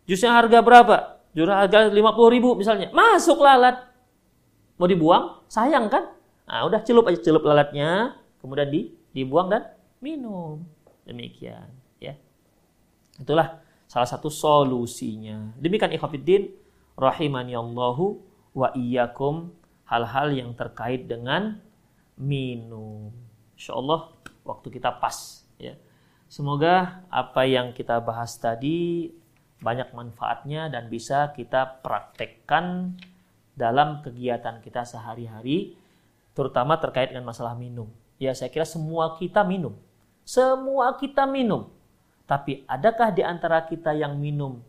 [0.08, 0.96] Jusnya harga berapa?
[1.32, 1.98] Jus harga 50
[2.36, 2.92] ribu misalnya.
[2.92, 3.88] Masuk lalat.
[4.78, 5.42] Mau dibuang?
[5.50, 6.14] Sayang kan?
[6.48, 8.16] Nah, udah celup aja celup lalatnya.
[8.40, 10.62] Kemudian di, dibuang dan minum.
[11.04, 11.68] Demikian,
[11.98, 12.14] ya.
[13.18, 13.60] Itulah
[13.90, 15.56] salah satu solusinya.
[15.58, 16.54] Demikian ikhwatiddin
[16.94, 18.22] rahimani Allahu
[18.54, 19.50] wa iyyakum
[19.88, 21.58] hal-hal yang terkait dengan
[22.20, 23.10] minum.
[23.56, 24.14] Insyaallah
[24.44, 25.74] waktu kita pas ya.
[26.28, 29.10] Semoga apa yang kita bahas tadi
[29.64, 33.00] banyak manfaatnya dan bisa kita praktekkan
[33.58, 35.80] dalam kegiatan kita sehari-hari
[36.38, 37.90] terutama terkait dengan masalah minum.
[38.22, 39.74] Ya saya kira semua kita minum
[40.28, 41.72] semua kita minum.
[42.28, 44.60] Tapi adakah di antara kita yang minum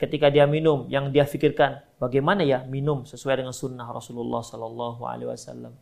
[0.00, 5.28] ketika dia minum yang dia pikirkan bagaimana ya minum sesuai dengan sunnah Rasulullah Sallallahu Alaihi
[5.28, 5.76] Wasallam.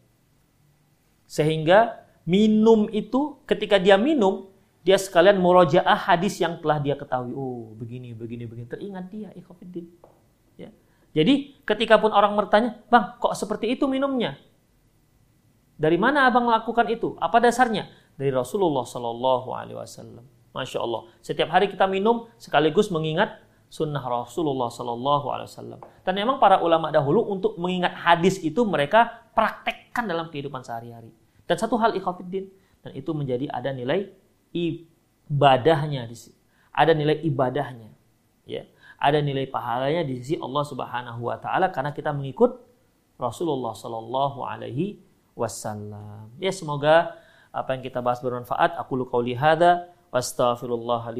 [1.31, 4.51] Sehingga minum itu ketika dia minum
[4.83, 7.31] dia sekalian murojaah hadis yang telah dia ketahui.
[7.39, 9.87] Oh begini begini begini teringat dia ikhafidin.
[10.59, 10.75] Ya.
[11.15, 14.35] Jadi ketika pun orang bertanya, bang kok seperti itu minumnya?
[15.79, 17.15] Dari mana abang melakukan itu?
[17.23, 17.87] Apa dasarnya?
[18.19, 20.27] dari Rasulullah Shallallahu Alaihi Wasallam.
[20.51, 21.07] Masya Allah.
[21.23, 23.39] Setiap hari kita minum sekaligus mengingat
[23.69, 25.81] sunnah Rasulullah Sallallahu Alaihi Wasallam.
[26.03, 31.13] Dan memang para ulama dahulu untuk mengingat hadis itu mereka praktekkan dalam kehidupan sehari-hari.
[31.45, 32.49] Dan satu hal ikhafidin
[32.81, 34.13] dan itu menjadi ada nilai
[34.53, 36.39] ibadahnya di sini.
[36.73, 37.91] Ada nilai ibadahnya.
[38.49, 38.65] Ya.
[38.99, 42.59] Ada nilai pahalanya di sisi Allah Subhanahu wa taala karena kita mengikut
[43.15, 44.99] Rasulullah Sallallahu alaihi
[45.39, 46.35] wasallam.
[46.43, 47.15] Ya semoga
[47.55, 48.75] apa yang kita bahas bermanfaat.
[48.75, 51.15] Aku lu qauli hadza wastaghfirullah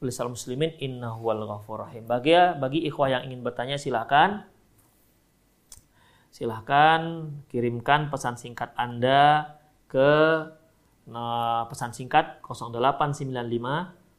[0.00, 2.08] Lisal muslimin innahu wal ghafur rahim.
[2.08, 4.48] Bagi bagi ikhwah yang ingin bertanya silahkan
[6.32, 10.46] silahkan kirimkan pesan singkat Anda ke
[11.04, 13.28] nah, pesan singkat 0895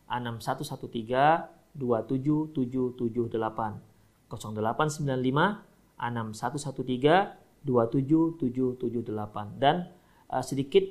[0.05, 5.65] 6113 27778 0895
[5.97, 9.89] 6113 27778 dan
[10.29, 10.84] uh, sedikit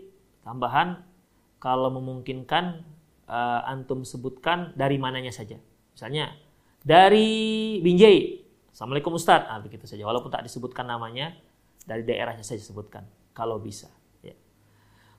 [0.43, 1.05] tambahan
[1.61, 2.81] kalau memungkinkan
[3.31, 5.57] uh, antum sebutkan dari mananya saja.
[5.95, 6.35] Misalnya
[6.83, 8.43] dari Binjai.
[8.75, 9.47] Assalamualaikum Ustaz.
[9.47, 10.03] Ah, begitu saja.
[10.03, 11.35] Walaupun tak disebutkan namanya,
[11.87, 13.89] dari daerahnya saja sebutkan kalau bisa.
[14.21, 14.35] Ya.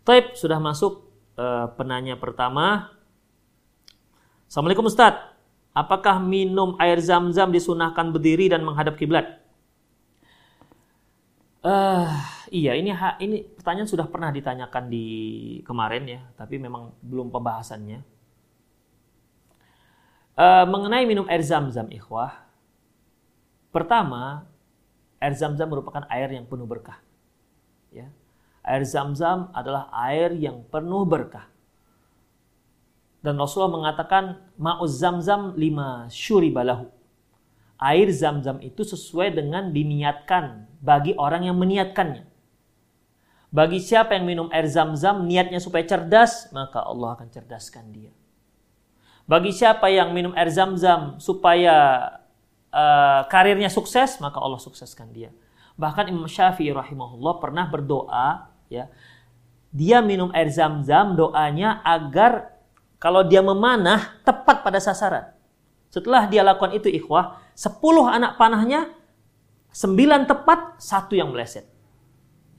[0.04, 1.08] Taib sudah masuk
[1.40, 2.92] uh, penanya pertama.
[4.52, 5.32] Assalamualaikum Ustaz.
[5.72, 9.40] Apakah minum air zam-zam disunahkan berdiri dan menghadap kiblat?
[11.62, 12.10] Uh,
[12.50, 12.90] iya, ini
[13.22, 15.06] ini pertanyaan sudah pernah ditanyakan di
[15.62, 18.02] kemarin ya, tapi memang belum pembahasannya.
[20.34, 22.34] Uh, mengenai minum air zam-zam, ikhwah.
[23.70, 24.50] Pertama,
[25.22, 26.98] air zam-zam merupakan air yang penuh berkah.
[27.94, 28.10] Ya.
[28.66, 31.46] Air zam-zam adalah air yang penuh berkah.
[33.22, 36.90] Dan Rasulullah mengatakan, ma'uz zam-zam lima syuribalahu
[37.82, 42.30] air zam-zam itu sesuai dengan diniatkan bagi orang yang meniatkannya.
[43.52, 48.14] Bagi siapa yang minum air zam-zam niatnya supaya cerdas, maka Allah akan cerdaskan dia.
[49.28, 51.76] Bagi siapa yang minum air zam-zam supaya
[52.72, 55.36] uh, karirnya sukses, maka Allah sukseskan dia.
[55.76, 58.88] Bahkan Imam Syafi'i rahimahullah pernah berdoa, ya,
[59.74, 62.56] dia minum air zam-zam doanya agar
[63.02, 65.34] kalau dia memanah tepat pada sasaran.
[65.92, 68.92] Setelah dia lakukan itu ikhwah, sepuluh anak panahnya,
[69.72, 71.68] sembilan tepat, satu yang meleset.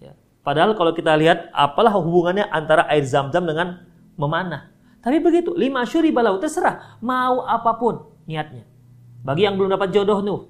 [0.00, 0.16] Ya.
[0.40, 3.84] Padahal kalau kita lihat, apalah hubungannya antara air zam-zam dengan
[4.16, 4.72] memanah.
[5.02, 6.98] Tapi begitu, lima syuri balau, terserah.
[7.02, 8.64] Mau apa pun niatnya.
[9.22, 10.40] Bagi yang belum dapat jodoh nuh,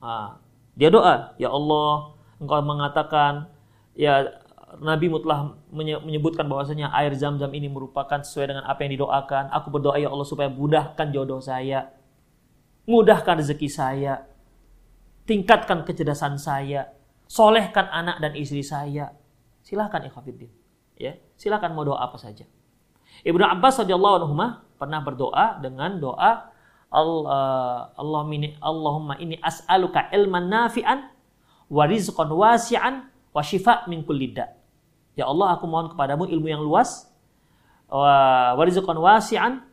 [0.00, 0.40] nah,
[0.76, 3.48] dia doa, Ya Allah, engkau mengatakan,
[3.96, 4.42] ya
[4.80, 5.54] Nabi telah
[6.02, 9.54] menyebutkan bahwasanya air zam-zam ini merupakan sesuai dengan apa yang didoakan.
[9.54, 11.94] Aku berdoa ya Allah supaya mudahkan jodoh saya
[12.84, 14.28] mudahkan rezeki saya,
[15.24, 16.92] tingkatkan kecerdasan saya,
[17.28, 19.16] solehkan anak dan istri saya.
[19.64, 20.52] Silahkan ikhwafiddin.
[21.00, 22.44] Ya, silahkan mau doa apa saja.
[23.24, 24.36] Ibnu Abbas radhiyallahu anhu
[24.76, 26.52] pernah berdoa dengan doa
[26.94, 31.10] Allah Allahumma inni as'aluka ilman nafi'an
[31.66, 34.36] wa rizqan wasi'an wa shifa' min kulli
[35.14, 37.06] Ya Allah, aku mohon kepadamu ilmu yang luas,
[37.88, 39.64] wa rizqan wasi'an,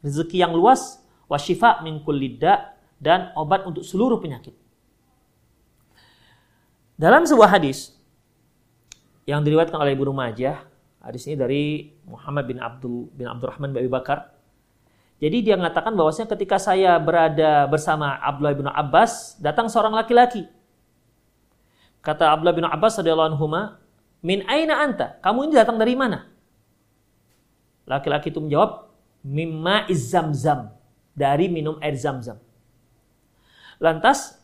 [0.00, 4.54] rezeki yang luas, wasyifa min kullida dan obat untuk seluruh penyakit.
[6.94, 7.98] Dalam sebuah hadis
[9.26, 10.62] yang diriwayatkan oleh Ibnu Majah,
[11.02, 11.64] hadis ini dari
[12.06, 14.30] Muhammad bin Abdul bin Abdurrahman bin Abi Bakar.
[15.22, 20.46] Jadi dia mengatakan bahwasanya ketika saya berada bersama Abdullah bin Abbas, datang seorang laki-laki.
[22.02, 23.46] Kata Abdullah bin Abbas radhiyallahu anhu,
[24.22, 25.18] "Min aina anta?
[25.22, 26.26] Kamu ini datang dari mana?"
[27.86, 28.90] Laki-laki itu menjawab,
[29.22, 30.74] "Mimma izzamzam."
[31.12, 32.40] Dari minum air zam-zam.
[33.82, 34.40] Lantas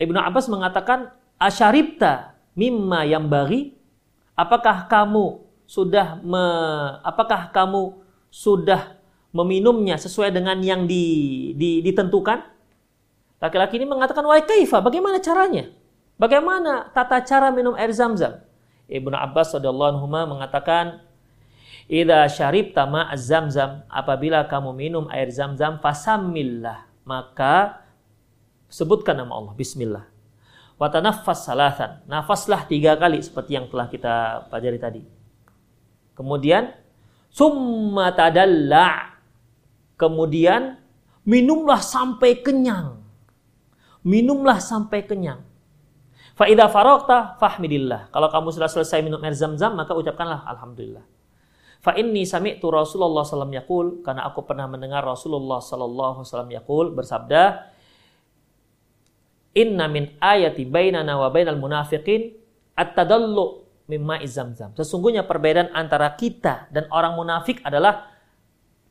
[0.00, 3.76] Ibnu Abbas mengatakan asyaribta mimma yang bagi
[4.32, 6.44] apakah kamu sudah me,
[7.04, 8.00] apakah kamu
[8.32, 8.96] sudah
[9.30, 12.42] meminumnya sesuai dengan yang di, di, ditentukan?
[13.40, 14.82] Laki-laki ini mengatakan, "Wa kaifa?
[14.82, 15.70] Bagaimana caranya?
[16.20, 18.40] Bagaimana tata cara minum air zam-zam?"
[18.90, 21.06] Ibnu Abbas radhiyallahu mengatakan,
[21.90, 23.82] Ida syarib tama zam-zam.
[23.90, 26.86] Apabila kamu minum air zam-zam, fasamillah.
[27.02, 27.82] Maka
[28.70, 29.58] sebutkan nama Allah.
[29.58, 30.06] Bismillah.
[30.78, 31.98] Watanaffas salatan.
[32.06, 35.02] Nafaslah tiga kali seperti yang telah kita pelajari tadi.
[36.14, 36.70] Kemudian,
[37.26, 39.18] summa tadalla.
[39.98, 40.78] Kemudian,
[41.26, 43.02] minumlah sampai kenyang.
[44.06, 45.42] Minumlah sampai kenyang.
[46.38, 48.14] Fa'idha farokta fahmidillah.
[48.14, 51.02] Kalau kamu sudah selesai minum air zam-zam, maka ucapkanlah Alhamdulillah.
[51.80, 57.72] Fa inni sami'tu Rasulullah SAW yakul karena aku pernah mendengar Rasulullah SAW yakul bersabda
[59.56, 62.38] Inna min ayati bainana wa bainal munafiqin
[62.78, 64.70] at-tadallu mimma izamzam.
[64.78, 68.06] Sesungguhnya perbedaan antara kita dan orang munafik adalah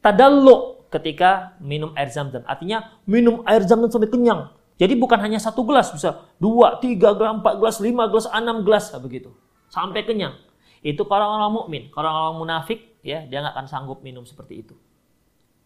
[0.04, 2.44] tadallu ketika minum air zam-zam.
[2.44, 4.52] Artinya minum air zam-zam sampai kenyang.
[4.76, 8.92] Jadi bukan hanya satu gelas, bisa dua, tiga gelas, empat gelas, lima gelas, enam gelas,
[9.00, 9.32] begitu.
[9.72, 10.36] Sampai kenyang.
[10.80, 14.76] Itu para orang mukmin, orang orang munafik, ya dia nggak akan sanggup minum seperti itu.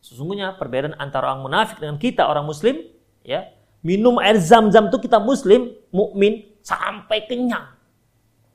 [0.04, 2.82] Sesungguhnya perbedaan antara orang munafik dengan kita orang muslim,
[3.22, 3.48] ya
[3.86, 7.72] minum air zam-zam itu kita muslim, mukmin sampai kenyang,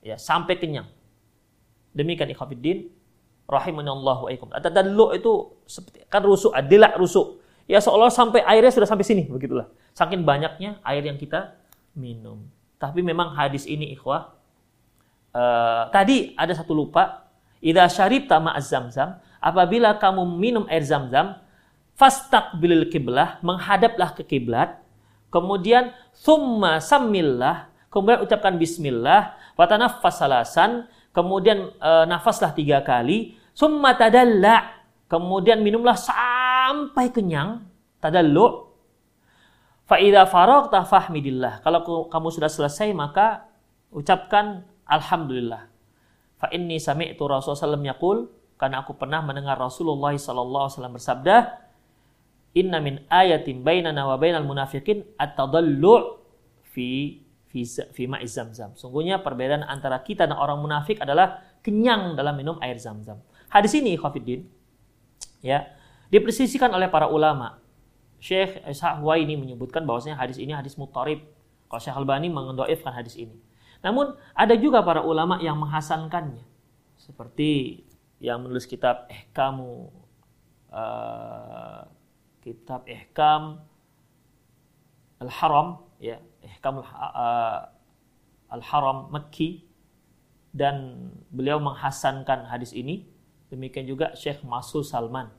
[0.03, 0.89] ya sampai kenyang.
[1.95, 2.91] Demikian ikhwatiddin,
[3.49, 4.53] rahimanallahu aikum.
[4.53, 5.33] Atadallu itu
[5.65, 7.41] seperti kan rusuk, adilak rusuk.
[7.69, 9.69] Ya seolah sampai airnya sudah sampai sini, begitulah.
[9.93, 11.57] Saking banyaknya air yang kita
[11.93, 12.49] minum.
[12.81, 14.38] Tapi memang hadis ini ikhwah,
[15.39, 17.31] uh, tadi ada satu lupa.
[17.63, 21.39] Idza syaribta ma'az zamzam, apabila kamu minum air zam-zam,
[21.99, 24.79] fastaqbilil kiblah, menghadaplah ke kiblat.
[25.29, 34.87] Kemudian summa samillah, kemudian ucapkan bismillah, watanaffas salasan, kemudian e, nafaslah tiga kali, summa tadalla,
[35.11, 37.67] kemudian minumlah sampai kenyang,
[37.99, 38.71] tadallu.
[39.85, 41.61] Fa idza faragta fahmidillah.
[41.61, 43.49] Kalau kamu sudah selesai maka
[43.93, 45.69] ucapkan alhamdulillah.
[46.39, 48.19] Fa inni sami'tu Rasulullah SAW yaqul
[48.59, 51.69] karena aku pernah mendengar Rasulullah SAW bersabda,
[52.57, 56.19] Inna min ayatin bainana wa bainal munafiqin at-tadallu'
[56.73, 58.77] fi fi, fi ma'iz zamzam.
[58.77, 63.19] Sungguhnya perbedaan antara kita dan orang munafik adalah kenyang dalam minum air zam-zam.
[63.49, 64.45] Hadis ini, Khafiddin,
[65.41, 65.65] ya,
[66.13, 67.59] dipresisikan oleh para ulama.
[68.19, 71.23] Syekh Ishaq ini menyebutkan bahwasanya hadis ini hadis mutarib.
[71.71, 73.39] Kalau Syekh Albani mengendoifkan hadis ini.
[73.83, 76.43] Namun ada juga para ulama yang menghasankannya.
[76.99, 77.83] Seperti
[78.19, 79.87] yang menulis kitab eh kamu
[80.75, 81.87] uh,
[82.43, 83.63] kitab Ihkam
[85.23, 87.61] Al-Haram ya Ihkam uh,
[88.51, 89.63] Al-Haram Makki
[90.51, 93.07] dan beliau menghasankan hadis ini
[93.53, 95.31] demikian juga Syekh Masul Salman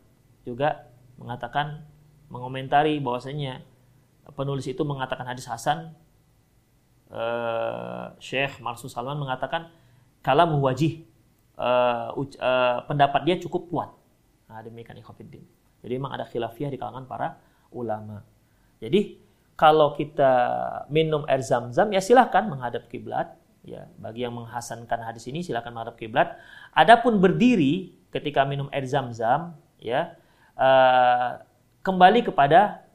[0.47, 0.87] juga
[1.19, 1.83] mengatakan
[2.31, 3.59] mengomentari bahwasanya
[4.37, 5.97] penulis itu mengatakan hadis hasan
[7.11, 9.69] uh, Syekh Masul Salman mengatakan
[10.21, 11.05] kalam wajih
[11.59, 13.89] uh, uh, pendapat dia cukup kuat
[14.49, 15.45] nah demikian ikhwatiddin
[15.83, 17.39] jadi memang ada khilafiyah di kalangan para
[17.71, 18.23] ulama.
[18.79, 19.19] Jadi
[19.55, 20.31] kalau kita
[20.87, 23.35] minum air zam-zam ya silahkan menghadap kiblat.
[23.59, 26.39] Ya, bagi yang menghasankan hadis ini silahkan menghadap kiblat.
[26.71, 30.15] Adapun berdiri ketika minum air zam-zam, ya
[30.55, 31.43] uh,
[31.83, 32.87] kembali kepada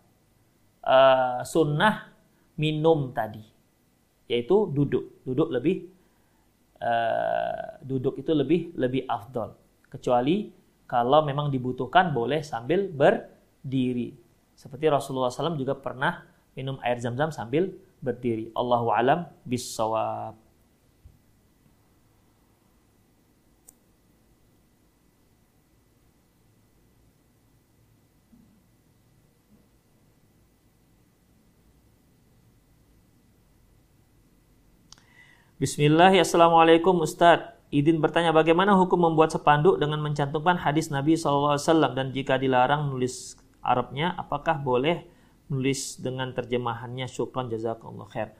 [0.80, 2.08] uh, sunnah
[2.56, 3.44] minum tadi,
[4.30, 5.24] yaitu duduk.
[5.24, 5.88] Duduk lebih
[6.80, 9.56] uh, duduk itu lebih lebih afdol.
[9.88, 10.50] Kecuali
[10.84, 14.12] kalau memang dibutuhkan boleh sambil berdiri.
[14.54, 16.22] Seperti Rasulullah SAW juga pernah
[16.54, 18.52] minum air zam-zam sambil berdiri.
[18.54, 20.43] Allahu alam bisawab.
[35.64, 36.28] Bismillahirrahmanirrahim.
[36.28, 37.56] Assalamualaikum Ustadz.
[37.72, 41.56] Idin bertanya bagaimana hukum membuat sepanduk dengan mencantumkan hadis Nabi SAW
[41.96, 45.08] dan jika dilarang menulis Arabnya, apakah boleh
[45.48, 48.36] menulis dengan terjemahannya syukran jazakallah khair.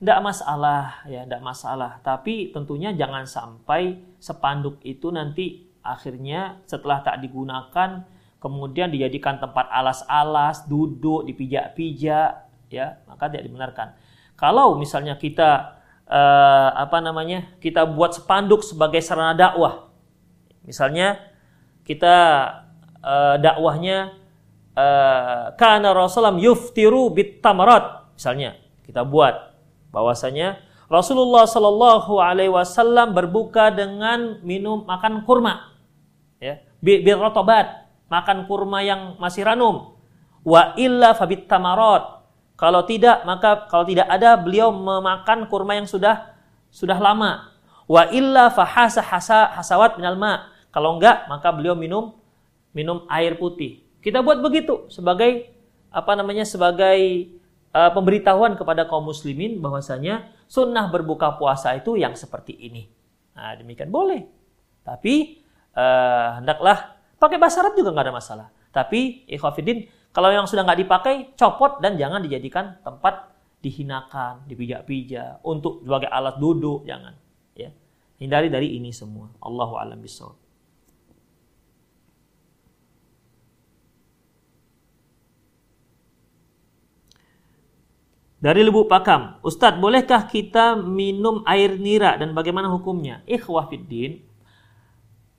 [0.00, 2.00] Tidak masalah ya, tidak masalah.
[2.00, 8.00] Tapi tentunya jangan sampai sepanduk itu nanti akhirnya setelah tak digunakan
[8.40, 13.92] kemudian dijadikan tempat alas-alas, duduk, dipijak-pijak, ya maka tidak dibenarkan.
[14.40, 15.81] Kalau misalnya kita
[16.12, 19.88] uh, apa namanya kita buat spanduk sebagai sarana dakwah.
[20.68, 21.16] Misalnya
[21.88, 22.16] kita
[23.00, 24.12] uh, dakwahnya
[24.76, 28.12] uh, karena Rasulullah yuftiru bit tamarat.
[28.14, 29.56] Misalnya kita buat
[29.90, 30.60] bahwasanya
[30.92, 35.72] Rasulullah Shallallahu Alaihi Wasallam berbuka dengan minum makan kurma,
[36.36, 37.00] ya, bir
[38.12, 39.96] makan kurma yang masih ranum.
[40.44, 42.21] Wa illa fabit tamarat,
[42.62, 46.30] kalau tidak, maka kalau tidak ada beliau memakan kurma yang sudah
[46.70, 47.50] sudah lama.
[47.90, 50.14] Wa illa fahasa hasa hasawat minal.
[50.70, 52.14] Kalau enggak, maka beliau minum
[52.70, 53.82] minum air putih.
[53.98, 55.50] Kita buat begitu sebagai
[55.90, 57.34] apa namanya sebagai
[57.74, 62.86] uh, pemberitahuan kepada kaum muslimin bahwasanya sunnah berbuka puasa itu yang seperti ini.
[63.34, 64.22] Nah, demikian boleh.
[64.86, 65.42] Tapi
[65.74, 68.48] uh, hendaklah pakai bahasa Arab juga nggak ada masalah.
[68.70, 73.32] Tapi ikhwafidin kalau yang sudah nggak dipakai, copot dan jangan dijadikan tempat
[73.64, 77.16] dihinakan, dipijak-pijak, untuk sebagai alat duduk, jangan.
[77.56, 77.72] Ya.
[78.20, 79.32] Hindari dari ini semua.
[79.40, 80.36] Allahu a'lam bishawab.
[88.42, 93.22] Dari Lubuk Pakam, Ustadz, bolehkah kita minum air nira dan bagaimana hukumnya?
[93.22, 94.18] Ikhwah fiddin,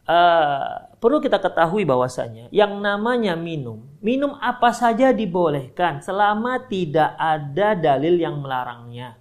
[0.08, 7.76] uh, perlu kita ketahui bahwasanya yang namanya minum, minum apa saja dibolehkan selama tidak ada
[7.76, 9.20] dalil yang melarangnya.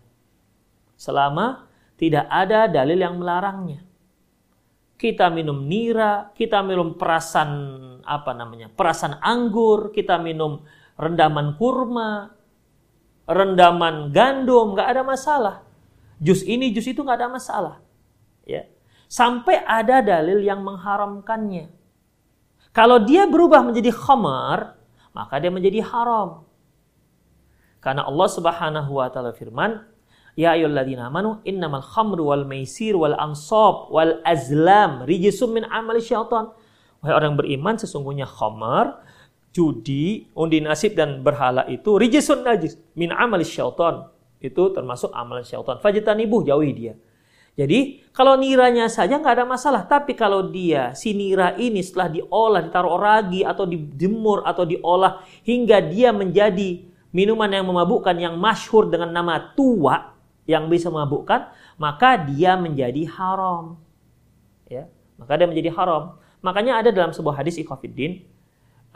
[0.95, 1.67] Selama
[1.99, 3.83] tidak ada dalil yang melarangnya.
[4.95, 7.51] Kita minum nira, kita minum perasan
[8.07, 8.71] apa namanya?
[8.71, 10.63] perasan anggur, kita minum
[10.95, 12.31] rendaman kurma,
[13.27, 15.57] rendaman gandum, nggak ada masalah.
[16.23, 17.83] Jus ini, jus itu nggak ada masalah.
[18.47, 18.71] Ya
[19.13, 21.69] sampai ada dalil yang mengharamkannya.
[22.73, 24.81] Kalau dia berubah menjadi khamar,
[25.13, 26.49] maka dia menjadi haram.
[27.85, 29.85] Karena Allah Subhanahu wa taala firman,
[30.33, 36.57] Ya ayyuhalladzina amanu innamal khamru wal maisir wal ansab wal azlam rijsum min amali syaitan.
[37.05, 39.05] Wahai orang beriman, sesungguhnya khamar,
[39.53, 44.09] judi, undi nasib dan berhala itu rijsun najis min amali syaitan.
[44.41, 45.77] Itu termasuk amalan syaitan.
[45.85, 46.97] Fajtanibuh jauhi dia.
[47.53, 49.85] Jadi kalau niranya saja nggak ada masalah.
[49.85, 55.85] Tapi kalau dia si nira ini setelah diolah, ditaruh ragi atau dijemur atau diolah hingga
[55.85, 60.17] dia menjadi minuman yang memabukkan yang masyhur dengan nama tua
[60.49, 63.79] yang bisa memabukkan, maka dia menjadi haram.
[64.67, 64.89] Ya,
[65.21, 66.19] maka dia menjadi haram.
[66.43, 68.27] Makanya ada dalam sebuah hadis Ikhafiddin,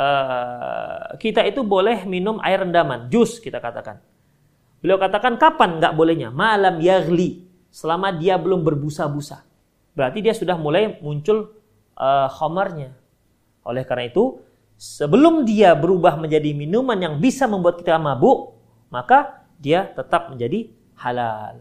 [0.01, 4.03] uh, kita itu boleh minum air rendaman, jus kita katakan.
[4.83, 6.35] Beliau katakan kapan nggak bolehnya?
[6.35, 7.46] Malam yagli,
[7.77, 9.45] selama dia belum berbusa-busa.
[9.93, 11.53] Berarti dia sudah mulai muncul
[12.01, 12.97] uh, khomarnya.
[13.69, 14.41] Oleh karena itu,
[14.81, 18.57] sebelum dia berubah menjadi minuman yang bisa membuat kita mabuk,
[18.89, 21.61] maka dia tetap menjadi halal.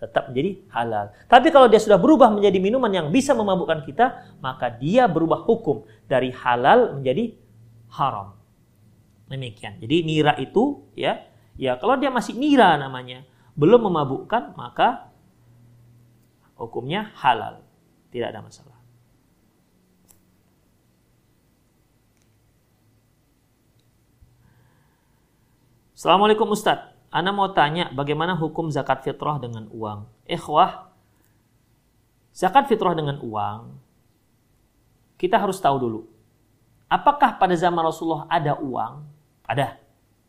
[0.00, 1.12] Tetap menjadi halal.
[1.28, 5.84] Tapi kalau dia sudah berubah menjadi minuman yang bisa memabukkan kita, maka dia berubah hukum
[6.08, 7.36] dari halal menjadi
[7.92, 8.40] haram.
[9.28, 9.76] Demikian.
[9.84, 11.28] Jadi nira itu ya,
[11.60, 15.11] ya kalau dia masih nira namanya, belum memabukkan, maka
[16.62, 17.58] hukumnya halal.
[18.14, 18.78] Tidak ada masalah.
[25.98, 26.90] Assalamualaikum Ustadz.
[27.12, 30.08] Anda mau tanya bagaimana hukum zakat fitrah dengan uang.
[30.24, 30.88] Ikhwah,
[32.32, 33.76] zakat fitrah dengan uang,
[35.20, 36.00] kita harus tahu dulu.
[36.88, 39.04] Apakah pada zaman Rasulullah ada uang?
[39.44, 39.76] Ada.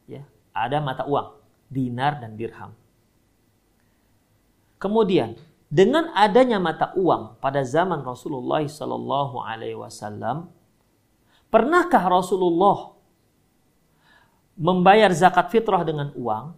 [0.06, 1.40] Ya, ada mata uang,
[1.72, 2.76] dinar dan dirham.
[4.78, 5.40] Kemudian,
[5.74, 10.54] dengan adanya mata uang pada zaman Rasulullah Sallallahu Alaihi Wasallam,
[11.50, 12.94] pernahkah Rasulullah
[14.54, 16.54] membayar zakat fitrah dengan uang?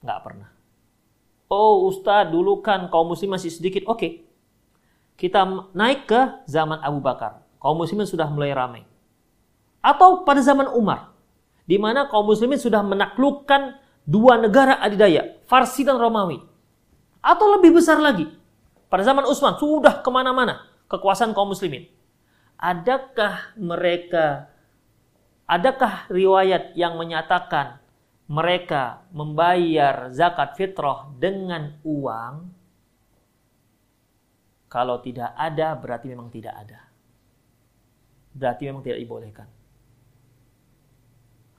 [0.00, 0.48] Nggak pernah.
[1.52, 3.84] Oh Ustadz, dulu kan kaum muslim masih sedikit.
[3.84, 4.12] Oke, okay.
[5.20, 7.44] kita naik ke zaman Abu Bakar.
[7.60, 8.88] Kaum muslimin sudah mulai ramai.
[9.84, 11.12] Atau pada zaman Umar,
[11.68, 13.76] di mana kaum muslimin sudah menaklukkan
[14.08, 16.51] dua negara adidaya, Farsi dan Romawi
[17.22, 18.26] atau lebih besar lagi,
[18.90, 21.88] pada zaman Utsman sudah ke mana-mana kekuasaan kaum muslimin.
[22.60, 24.52] Adakah mereka,
[25.48, 27.80] adakah riwayat yang menyatakan
[28.26, 32.52] mereka membayar zakat fitrah dengan uang?
[34.66, 36.80] Kalau tidak ada, berarti memang tidak ada.
[38.32, 39.48] Berarti memang tidak dibolehkan.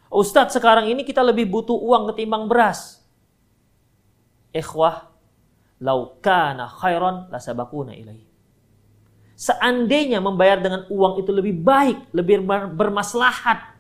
[0.09, 3.01] Ustadz, sekarang ini kita lebih butuh uang ketimbang beras.
[4.49, 5.12] Ikhwah,
[5.84, 8.23] laukana khairon lasabakuna ilaih.
[9.36, 12.47] Seandainya membayar dengan uang itu lebih baik, lebih
[12.79, 13.75] bermaslahat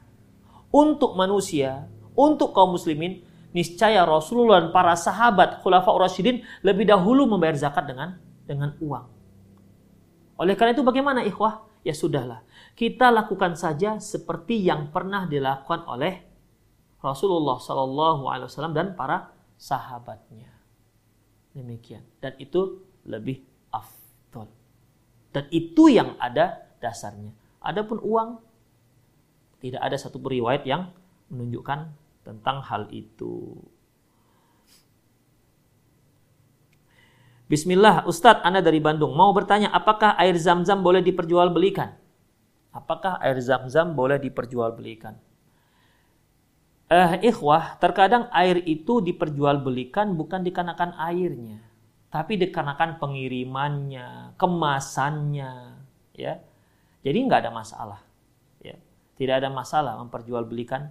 [0.73, 1.87] untuk manusia,
[2.17, 3.23] untuk kaum muslimin,
[3.55, 9.05] niscaya Rasulullah dan para sahabat khulafa Rasyidin lebih dahulu membayar zakat dengan dengan uang.
[10.41, 11.71] Oleh karena itu bagaimana ikhwah?
[11.83, 12.47] Ya sudahlah,
[12.79, 16.23] kita lakukan saja seperti yang pernah dilakukan oleh
[17.03, 20.52] Rasulullah Shallallahu Alaihi Wasallam dan para sahabatnya.
[21.53, 22.01] Demikian.
[22.17, 24.49] Dan itu lebih afdol.
[25.33, 27.33] Dan itu yang ada dasarnya.
[27.61, 28.41] Adapun uang,
[29.63, 30.91] tidak ada satu riwayat yang
[31.31, 31.89] menunjukkan
[32.25, 33.57] tentang hal itu.
[37.47, 39.13] Bismillah, Ustadz, Anda dari Bandung.
[39.13, 41.93] Mau bertanya, apakah air zam-zam boleh diperjualbelikan?
[42.73, 45.13] Apakah air zam-zam boleh diperjualbelikan?
[46.91, 51.59] Eh, ikhwah, terkadang air itu diperjualbelikan bukan dikarenakan airnya,
[52.11, 55.51] tapi dikarenakan pengirimannya, kemasannya,
[56.15, 56.33] ya.
[57.03, 57.99] Jadi nggak ada masalah,
[58.63, 58.75] ya.
[59.15, 60.89] Tidak ada masalah memperjualbelikan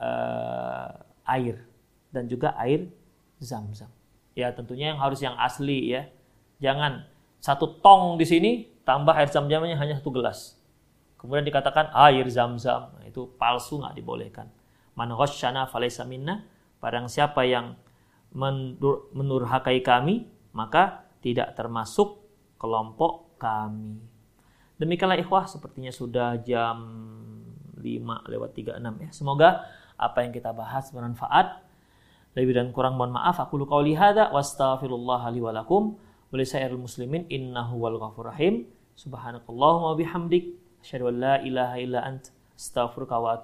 [0.00, 0.90] eh,
[1.26, 1.56] air
[2.10, 2.88] dan juga air
[3.42, 3.90] zam-zam.
[4.36, 6.08] Ya tentunya yang harus yang asli ya.
[6.60, 7.04] Jangan
[7.40, 8.50] satu tong di sini
[8.84, 10.56] tambah air zam-zamnya hanya satu gelas.
[11.16, 14.46] Kemudian dikatakan air zam-zam, itu palsu nggak dibolehkan
[14.96, 16.42] man ghasyana falaysa minna
[16.80, 17.76] barang siapa yang
[19.12, 22.20] menurhakai kami maka tidak termasuk
[22.56, 24.16] kelompok kami
[24.76, 26.76] Demikianlah ikhwah, sepertinya sudah jam
[27.80, 27.80] 5
[28.28, 29.08] lewat 36 ya.
[29.08, 29.64] Semoga
[29.96, 31.64] apa yang kita bahas bermanfaat.
[32.36, 33.40] Lebih dan kurang mohon maaf.
[33.40, 38.68] Aku luka hadza wa astaghfirullah li wa wa muslimin innahu wal ghafur rahim.
[39.00, 43.40] Subhanakallahumma bihamdik asyhadu an la ilaha illa ant astaghfiruka wa.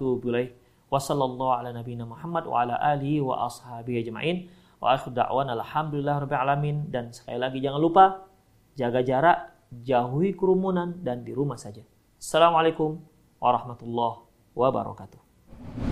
[0.93, 4.53] Wa sallallahu ala nabiyyina Muhammad wa ala alihi wa ashabihi ajma'in.
[4.77, 8.29] Wa akhir da'wan alhamdulillah rabbil alamin dan sekali lagi jangan lupa
[8.77, 9.39] jaga jarak,
[9.73, 11.81] jauhi kerumunan dan di rumah saja.
[12.21, 13.01] Assalamualaikum
[13.41, 14.21] warahmatullahi
[14.53, 15.92] wabarakatuh.